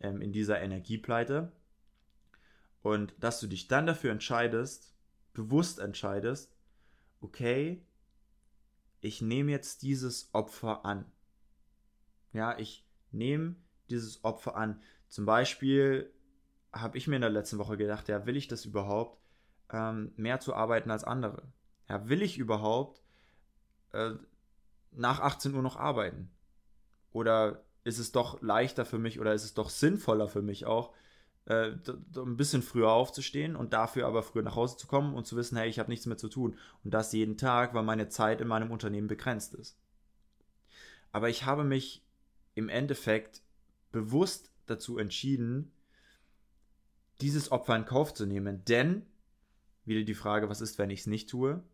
ähm, 0.00 0.20
in 0.20 0.32
dieser 0.32 0.60
Energiepleite. 0.60 1.52
Und 2.82 3.14
dass 3.20 3.40
du 3.40 3.46
dich 3.46 3.68
dann 3.68 3.86
dafür 3.86 4.10
entscheidest, 4.10 4.94
bewusst 5.32 5.78
entscheidest, 5.78 6.56
okay, 7.20 7.82
ich 9.00 9.22
nehme 9.22 9.50
jetzt 9.50 9.82
dieses 9.82 10.30
Opfer 10.32 10.84
an. 10.84 11.10
Ja, 12.32 12.58
ich 12.58 12.86
nehme 13.10 13.56
dieses 13.88 14.24
Opfer 14.24 14.56
an. 14.56 14.80
Zum 15.08 15.26
Beispiel 15.26 16.12
habe 16.72 16.96
ich 16.98 17.08
mir 17.08 17.16
in 17.16 17.22
der 17.22 17.30
letzten 17.30 17.58
Woche 17.58 17.76
gedacht, 17.76 18.08
ja, 18.08 18.26
will 18.26 18.36
ich 18.36 18.46
das 18.46 18.64
überhaupt, 18.64 19.20
ähm, 19.70 20.12
mehr 20.16 20.40
zu 20.40 20.54
arbeiten 20.54 20.90
als 20.90 21.04
andere? 21.04 21.42
Ja, 21.88 22.08
will 22.08 22.22
ich 22.22 22.38
überhaupt 22.38 23.02
äh, 23.92 24.12
nach 24.92 25.20
18 25.20 25.54
Uhr 25.54 25.62
noch 25.62 25.76
arbeiten? 25.76 26.30
Oder 27.12 27.64
ist 27.82 27.98
es 27.98 28.12
doch 28.12 28.40
leichter 28.42 28.84
für 28.84 28.98
mich 28.98 29.18
oder 29.18 29.34
ist 29.34 29.44
es 29.44 29.54
doch 29.54 29.70
sinnvoller 29.70 30.28
für 30.28 30.42
mich 30.42 30.66
auch, 30.66 30.94
äh, 31.50 31.72
ein 32.16 32.36
bisschen 32.36 32.62
früher 32.62 32.90
aufzustehen 32.90 33.56
und 33.56 33.72
dafür 33.72 34.06
aber 34.06 34.22
früher 34.22 34.44
nach 34.44 34.54
Hause 34.54 34.76
zu 34.76 34.86
kommen 34.86 35.14
und 35.14 35.26
zu 35.26 35.34
wissen, 35.36 35.56
hey, 35.56 35.68
ich 35.68 35.80
habe 35.80 35.90
nichts 35.90 36.06
mehr 36.06 36.16
zu 36.16 36.28
tun. 36.28 36.56
Und 36.84 36.94
das 36.94 37.12
jeden 37.12 37.36
Tag, 37.36 37.74
weil 37.74 37.82
meine 37.82 38.08
Zeit 38.08 38.40
in 38.40 38.46
meinem 38.46 38.70
Unternehmen 38.70 39.08
begrenzt 39.08 39.54
ist. 39.54 39.76
Aber 41.10 41.28
ich 41.28 41.46
habe 41.46 41.64
mich 41.64 42.06
im 42.54 42.68
Endeffekt 42.68 43.42
bewusst 43.90 44.52
dazu 44.66 44.96
entschieden, 44.96 45.72
dieses 47.20 47.50
Opfer 47.50 47.74
in 47.74 47.84
Kauf 47.84 48.14
zu 48.14 48.26
nehmen. 48.26 48.64
Denn, 48.66 49.06
wieder 49.84 50.04
die 50.04 50.14
Frage, 50.14 50.48
was 50.48 50.60
ist, 50.60 50.78
wenn 50.78 50.90
ich 50.90 51.00
es 51.00 51.06
nicht 51.08 51.28
tue, 51.28 51.64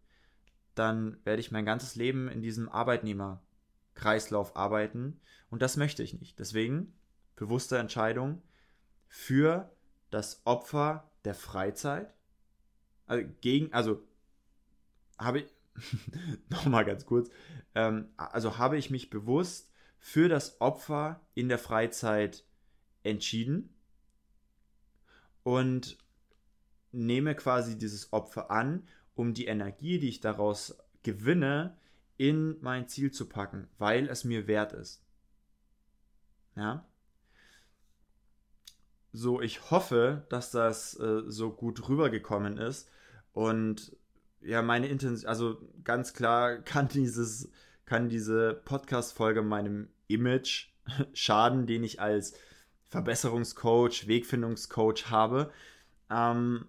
dann 0.75 1.19
werde 1.25 1.41
ich 1.41 1.51
mein 1.51 1.67
ganzes 1.67 1.97
Leben 1.97 2.29
in 2.29 2.41
diesem 2.41 2.71
Arbeitnehmerkreislauf 2.71 4.57
arbeiten 4.57 5.21
und 5.51 5.61
das 5.61 5.77
möchte 5.77 6.03
ich 6.03 6.19
nicht. 6.19 6.39
Deswegen 6.39 6.95
bewusste 7.37 7.77
Entscheidung 7.77 8.41
für 9.09 9.71
das 10.11 10.43
Opfer 10.45 11.11
der 11.25 11.35
Freizeit. 11.35 12.13
Also 13.07 13.29
gegen, 13.41 13.73
also 13.73 14.03
habe 15.19 15.41
ich, 15.41 15.47
nochmal 16.49 16.85
ganz 16.85 17.07
kurz, 17.07 17.31
ähm, 17.75 18.09
also 18.17 18.59
habe 18.59 18.79
ich 18.79 18.91
mich 18.91 19.11
bewusst 19.11 19.71
für 19.99 20.29
das 20.29 20.61
Opfer 20.61 21.21
in 21.35 21.49
der 21.49 21.59
Freizeit 21.59 22.45
entschieden 23.03 23.75
und 25.43 25.99
nehme 26.93 27.35
quasi 27.35 27.79
dieses 27.79 28.13
Opfer 28.13 28.51
an, 28.51 28.87
um 29.15 29.35
die 29.35 29.47
Energie, 29.47 29.99
die 29.99 30.09
ich 30.09 30.21
daraus 30.21 30.79
gewinne, 31.03 31.77
in 32.17 32.57
mein 32.61 32.89
Ziel 32.89 33.13
zu 33.13 33.29
packen, 33.29 33.69
weil 33.79 34.09
es 34.09 34.25
mir 34.25 34.47
wert 34.47 34.73
ist. 34.73 35.05
Ja. 36.57 36.87
So, 39.19 39.41
ich 39.41 39.71
hoffe, 39.71 40.27
dass 40.29 40.51
das 40.51 41.01
äh, 41.01 41.23
so 41.27 41.51
gut 41.51 41.89
rübergekommen 41.89 42.59
ist 42.59 42.91
und 43.33 43.97
ja, 44.43 44.61
meine 44.61 44.89
Intention, 44.89 45.27
also 45.27 45.57
ganz 45.85 46.13
klar 46.13 46.57
kann 46.65 46.89
dieses, 46.89 47.51
kann 47.87 48.11
diese 48.11 48.61
Podcast-Folge 48.67 49.41
meinem 49.41 49.89
Image 50.07 50.69
schaden, 51.15 51.67
den 51.67 51.83
ich 51.83 51.99
als 51.99 52.35
Verbesserungscoach, 52.91 54.07
Wegfindungscoach 54.07 55.09
habe. 55.09 55.51
Ähm, 56.11 56.67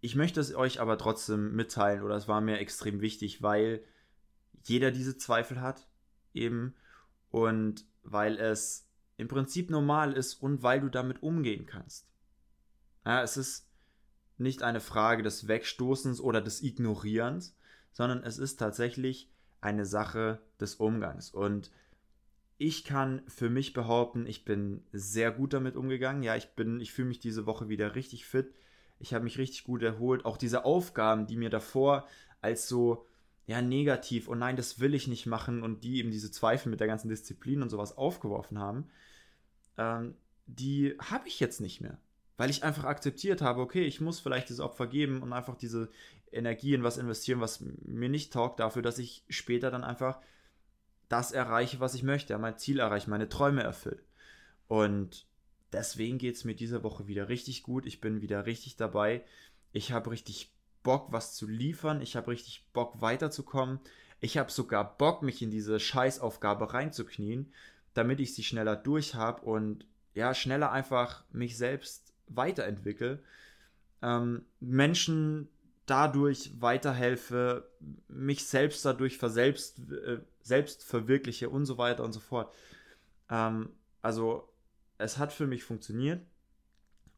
ich 0.00 0.16
möchte 0.16 0.40
es 0.40 0.54
euch 0.54 0.80
aber 0.80 0.96
trotzdem 0.96 1.54
mitteilen 1.54 2.02
oder 2.02 2.16
es 2.16 2.28
war 2.28 2.40
mir 2.40 2.60
extrem 2.60 3.02
wichtig, 3.02 3.42
weil 3.42 3.84
jeder 4.62 4.90
diese 4.90 5.18
Zweifel 5.18 5.60
hat 5.60 5.86
eben 6.32 6.74
und 7.30 7.84
weil 8.04 8.38
es 8.38 8.88
im 9.22 9.28
Prinzip 9.28 9.70
normal 9.70 10.12
ist 10.12 10.34
und 10.34 10.62
weil 10.62 10.80
du 10.80 10.88
damit 10.88 11.22
umgehen 11.22 11.64
kannst. 11.66 12.06
Ja, 13.06 13.22
es 13.22 13.36
ist 13.36 13.68
nicht 14.36 14.62
eine 14.62 14.80
Frage 14.80 15.22
des 15.22 15.48
Wegstoßens 15.48 16.20
oder 16.20 16.40
des 16.40 16.62
Ignorierens, 16.62 17.56
sondern 17.92 18.22
es 18.24 18.38
ist 18.38 18.56
tatsächlich 18.56 19.30
eine 19.60 19.86
Sache 19.86 20.40
des 20.60 20.74
Umgangs. 20.74 21.30
Und 21.30 21.70
ich 22.58 22.84
kann 22.84 23.22
für 23.28 23.48
mich 23.48 23.72
behaupten, 23.72 24.26
ich 24.26 24.44
bin 24.44 24.84
sehr 24.92 25.30
gut 25.30 25.52
damit 25.52 25.76
umgegangen. 25.76 26.22
Ja, 26.22 26.36
ich 26.36 26.54
bin, 26.54 26.80
ich 26.80 26.92
fühle 26.92 27.08
mich 27.08 27.20
diese 27.20 27.46
Woche 27.46 27.68
wieder 27.68 27.94
richtig 27.94 28.26
fit. 28.26 28.52
Ich 28.98 29.14
habe 29.14 29.24
mich 29.24 29.38
richtig 29.38 29.64
gut 29.64 29.82
erholt. 29.82 30.24
Auch 30.24 30.36
diese 30.36 30.64
Aufgaben, 30.64 31.26
die 31.26 31.36
mir 31.36 31.50
davor 31.50 32.06
als 32.40 32.68
so 32.68 33.06
ja 33.46 33.60
negativ 33.60 34.28
und 34.28 34.38
nein, 34.38 34.56
das 34.56 34.78
will 34.78 34.94
ich 34.94 35.08
nicht 35.08 35.26
machen 35.26 35.62
und 35.62 35.82
die 35.84 35.98
eben 35.98 36.10
diese 36.10 36.30
Zweifel 36.30 36.70
mit 36.70 36.80
der 36.80 36.86
ganzen 36.86 37.08
Disziplin 37.08 37.62
und 37.62 37.70
sowas 37.70 37.96
aufgeworfen 37.96 38.58
haben, 38.58 38.88
ähm, 39.78 40.14
die 40.46 40.96
habe 40.98 41.28
ich 41.28 41.40
jetzt 41.40 41.60
nicht 41.60 41.80
mehr. 41.80 41.98
Weil 42.36 42.50
ich 42.50 42.64
einfach 42.64 42.84
akzeptiert 42.84 43.42
habe, 43.42 43.60
okay, 43.60 43.84
ich 43.84 44.00
muss 44.00 44.20
vielleicht 44.20 44.48
dieses 44.48 44.60
Opfer 44.60 44.86
geben 44.86 45.22
und 45.22 45.32
einfach 45.32 45.56
diese 45.56 45.90
Energie 46.32 46.74
in 46.74 46.82
was 46.82 46.96
investieren, 46.98 47.40
was 47.40 47.60
mir 47.60 48.08
nicht 48.08 48.32
taugt, 48.32 48.58
dafür, 48.58 48.82
dass 48.82 48.98
ich 48.98 49.24
später 49.28 49.70
dann 49.70 49.84
einfach 49.84 50.18
das 51.08 51.30
erreiche, 51.30 51.78
was 51.78 51.94
ich 51.94 52.02
möchte, 52.02 52.36
mein 52.38 52.58
Ziel 52.58 52.78
erreiche, 52.78 53.10
meine 53.10 53.28
Träume 53.28 53.62
erfülle. 53.62 54.02
Und 54.66 55.26
deswegen 55.72 56.16
geht 56.16 56.36
es 56.36 56.44
mir 56.44 56.54
diese 56.54 56.82
Woche 56.82 57.06
wieder 57.06 57.28
richtig 57.28 57.62
gut. 57.62 57.84
Ich 57.84 58.00
bin 58.00 58.22
wieder 58.22 58.46
richtig 58.46 58.76
dabei. 58.76 59.22
Ich 59.72 59.92
habe 59.92 60.10
richtig 60.10 60.54
Bock, 60.82 61.12
was 61.12 61.34
zu 61.34 61.46
liefern. 61.46 62.00
Ich 62.00 62.16
habe 62.16 62.30
richtig 62.30 62.66
Bock, 62.72 63.00
weiterzukommen. 63.02 63.78
Ich 64.20 64.38
habe 64.38 64.50
sogar 64.50 64.96
Bock, 64.96 65.22
mich 65.22 65.42
in 65.42 65.50
diese 65.50 65.78
Scheißaufgabe 65.80 66.72
reinzuknien, 66.72 67.52
damit 67.94 68.20
ich 68.20 68.34
sie 68.34 68.44
schneller 68.44 68.76
durch 68.76 69.14
habe 69.14 69.42
und 69.42 69.86
ja, 70.14 70.34
schneller 70.34 70.72
einfach 70.72 71.24
mich 71.30 71.56
selbst 71.56 72.12
weiterentwickle. 72.28 73.22
Ähm, 74.02 74.44
Menschen 74.60 75.48
dadurch 75.86 76.60
weiterhelfe, 76.60 77.68
mich 78.08 78.46
selbst 78.46 78.84
dadurch 78.84 79.18
verselbst, 79.18 79.80
äh, 79.90 80.20
selbst 80.42 80.84
verwirkliche 80.84 81.50
und 81.50 81.66
so 81.66 81.78
weiter 81.78 82.04
und 82.04 82.12
so 82.12 82.20
fort. 82.20 82.52
Ähm, 83.30 83.70
also 84.00 84.48
es 84.98 85.18
hat 85.18 85.32
für 85.32 85.46
mich 85.46 85.64
funktioniert 85.64 86.24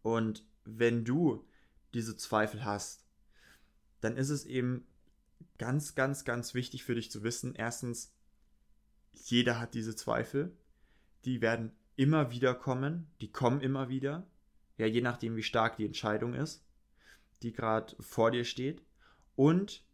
und 0.02 0.44
wenn 0.64 1.04
du 1.04 1.46
diese 1.92 2.16
Zweifel 2.16 2.64
hast, 2.64 3.04
dann 4.00 4.16
ist 4.16 4.30
es 4.30 4.44
eben 4.44 4.87
ganz, 5.58 5.94
ganz, 5.94 6.24
ganz 6.24 6.54
wichtig 6.54 6.84
für 6.84 6.94
dich 6.94 7.10
zu 7.10 7.22
wissen, 7.22 7.54
erstens, 7.54 8.12
jeder 9.12 9.60
hat 9.60 9.74
diese 9.74 9.94
Zweifel, 9.94 10.56
die 11.24 11.40
werden 11.40 11.72
immer 11.96 12.30
wieder 12.30 12.54
kommen, 12.54 13.10
die 13.20 13.30
kommen 13.30 13.60
immer 13.60 13.88
wieder, 13.88 14.26
ja, 14.76 14.87
je 14.87 15.00
nachdem, 15.00 15.37
wie 15.37 15.42
stark 15.42 15.76
die 15.76 15.87
Entscheidung 15.87 16.34
ist, 16.34 16.64
die 17.42 17.52
gerade 17.52 17.94
vor 18.00 18.30
dir 18.30 18.44
steht. 18.44 18.82
Und 19.37 19.84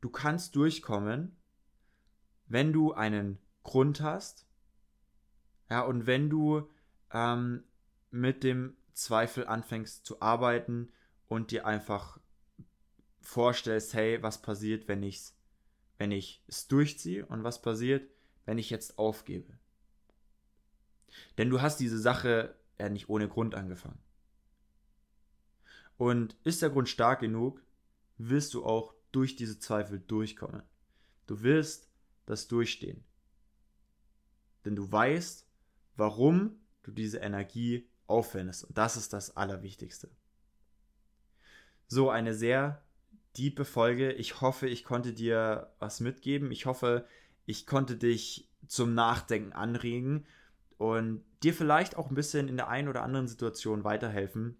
du 0.00 0.10
kannst 0.10 0.56
durchkommen, 0.56 1.36
wenn 2.46 2.72
du 2.72 2.92
einen 2.92 3.38
Grund 3.62 4.00
hast, 4.00 4.46
ja, 5.70 5.80
und 5.80 6.06
wenn 6.06 6.28
du 6.28 6.68
ähm, 7.10 7.64
mit 8.10 8.44
dem 8.44 8.76
Zweifel 8.92 9.46
anfängst 9.46 10.04
zu 10.04 10.20
arbeiten 10.20 10.92
und 11.26 11.50
dir 11.50 11.66
einfach 11.66 12.20
vorstellst, 13.20 13.94
hey, 13.94 14.22
was 14.22 14.42
passiert, 14.42 14.88
wenn 14.88 15.02
ich's, 15.02 15.36
wenn 15.96 16.10
ich 16.10 16.44
es 16.46 16.68
durchziehe 16.68 17.24
und 17.26 17.42
was 17.42 17.62
passiert, 17.62 18.10
wenn 18.44 18.58
ich 18.58 18.68
jetzt 18.70 18.98
aufgebe. 18.98 19.58
Denn 21.38 21.50
du 21.50 21.60
hast 21.60 21.78
diese 21.80 21.98
Sache 21.98 22.54
ja 22.78 22.88
nicht 22.88 23.08
ohne 23.08 23.28
Grund 23.28 23.54
angefangen. 23.54 23.98
Und 25.96 26.36
ist 26.44 26.62
der 26.62 26.70
Grund 26.70 26.88
stark 26.88 27.20
genug, 27.20 27.62
wirst 28.18 28.54
du 28.54 28.64
auch 28.64 28.94
durch 29.12 29.36
diese 29.36 29.58
Zweifel 29.58 30.00
durchkommen. 30.00 30.62
Du 31.26 31.42
wirst 31.42 31.88
das 32.26 32.48
durchstehen. 32.48 33.04
Denn 34.64 34.74
du 34.76 34.90
weißt, 34.90 35.46
warum 35.96 36.58
du 36.82 36.90
diese 36.90 37.18
Energie 37.18 37.88
aufwendest. 38.06 38.64
Und 38.64 38.76
das 38.76 38.96
ist 38.96 39.12
das 39.12 39.36
Allerwichtigste. 39.36 40.10
So, 41.86 42.10
eine 42.10 42.34
sehr 42.34 42.82
diepe 43.36 43.64
Folge. 43.64 44.12
Ich 44.12 44.40
hoffe, 44.40 44.68
ich 44.68 44.84
konnte 44.84 45.12
dir 45.12 45.72
was 45.78 46.00
mitgeben. 46.00 46.50
Ich 46.50 46.66
hoffe, 46.66 47.06
ich 47.46 47.66
konnte 47.66 47.96
dich 47.96 48.50
zum 48.66 48.94
Nachdenken 48.94 49.52
anregen 49.52 50.26
und 50.78 51.24
dir 51.42 51.54
vielleicht 51.54 51.96
auch 51.96 52.08
ein 52.08 52.14
bisschen 52.14 52.48
in 52.48 52.56
der 52.56 52.68
einen 52.68 52.88
oder 52.88 53.02
anderen 53.02 53.28
Situation 53.28 53.84
weiterhelfen. 53.84 54.56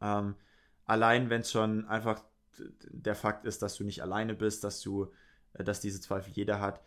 Ähm, 0.00 0.34
allein 0.84 1.30
wenn 1.30 1.42
es 1.42 1.50
schon 1.50 1.86
einfach 1.86 2.24
der 2.90 3.14
Fakt 3.14 3.44
ist, 3.44 3.62
dass 3.62 3.76
du 3.76 3.84
nicht 3.84 4.02
alleine 4.02 4.34
bist, 4.34 4.64
dass 4.64 4.80
du 4.80 5.12
äh, 5.54 5.64
dass 5.64 5.80
diese 5.80 6.00
Zweifel 6.00 6.32
jeder 6.32 6.60
hat. 6.60 6.80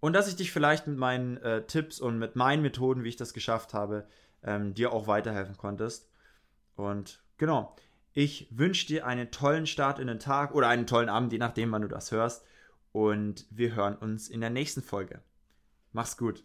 Und 0.00 0.14
dass 0.14 0.28
ich 0.28 0.36
dich 0.36 0.52
vielleicht 0.52 0.86
mit 0.86 0.96
meinen 0.96 1.36
äh, 1.38 1.66
Tipps 1.66 2.00
und 2.00 2.18
mit 2.18 2.34
meinen 2.34 2.62
Methoden, 2.62 3.04
wie 3.04 3.10
ich 3.10 3.16
das 3.16 3.34
geschafft 3.34 3.74
habe, 3.74 4.06
ähm, 4.42 4.74
dir 4.74 4.92
auch 4.92 5.06
weiterhelfen 5.06 5.56
konntest. 5.56 6.08
Und 6.74 7.22
genau, 7.36 7.76
ich 8.12 8.48
wünsche 8.50 8.86
dir 8.86 9.06
einen 9.06 9.30
tollen 9.30 9.66
Start 9.66 9.98
in 9.98 10.06
den 10.06 10.18
Tag 10.18 10.54
oder 10.54 10.68
einen 10.68 10.86
tollen 10.86 11.10
Abend, 11.10 11.32
je 11.32 11.38
nachdem, 11.38 11.70
wann 11.72 11.82
du 11.82 11.88
das 11.88 12.12
hörst. 12.12 12.44
und 12.92 13.46
wir 13.50 13.76
hören 13.76 13.94
uns 13.94 14.28
in 14.28 14.40
der 14.40 14.50
nächsten 14.50 14.82
Folge. 14.82 15.22
Mach's 15.92 16.16
gut. 16.16 16.42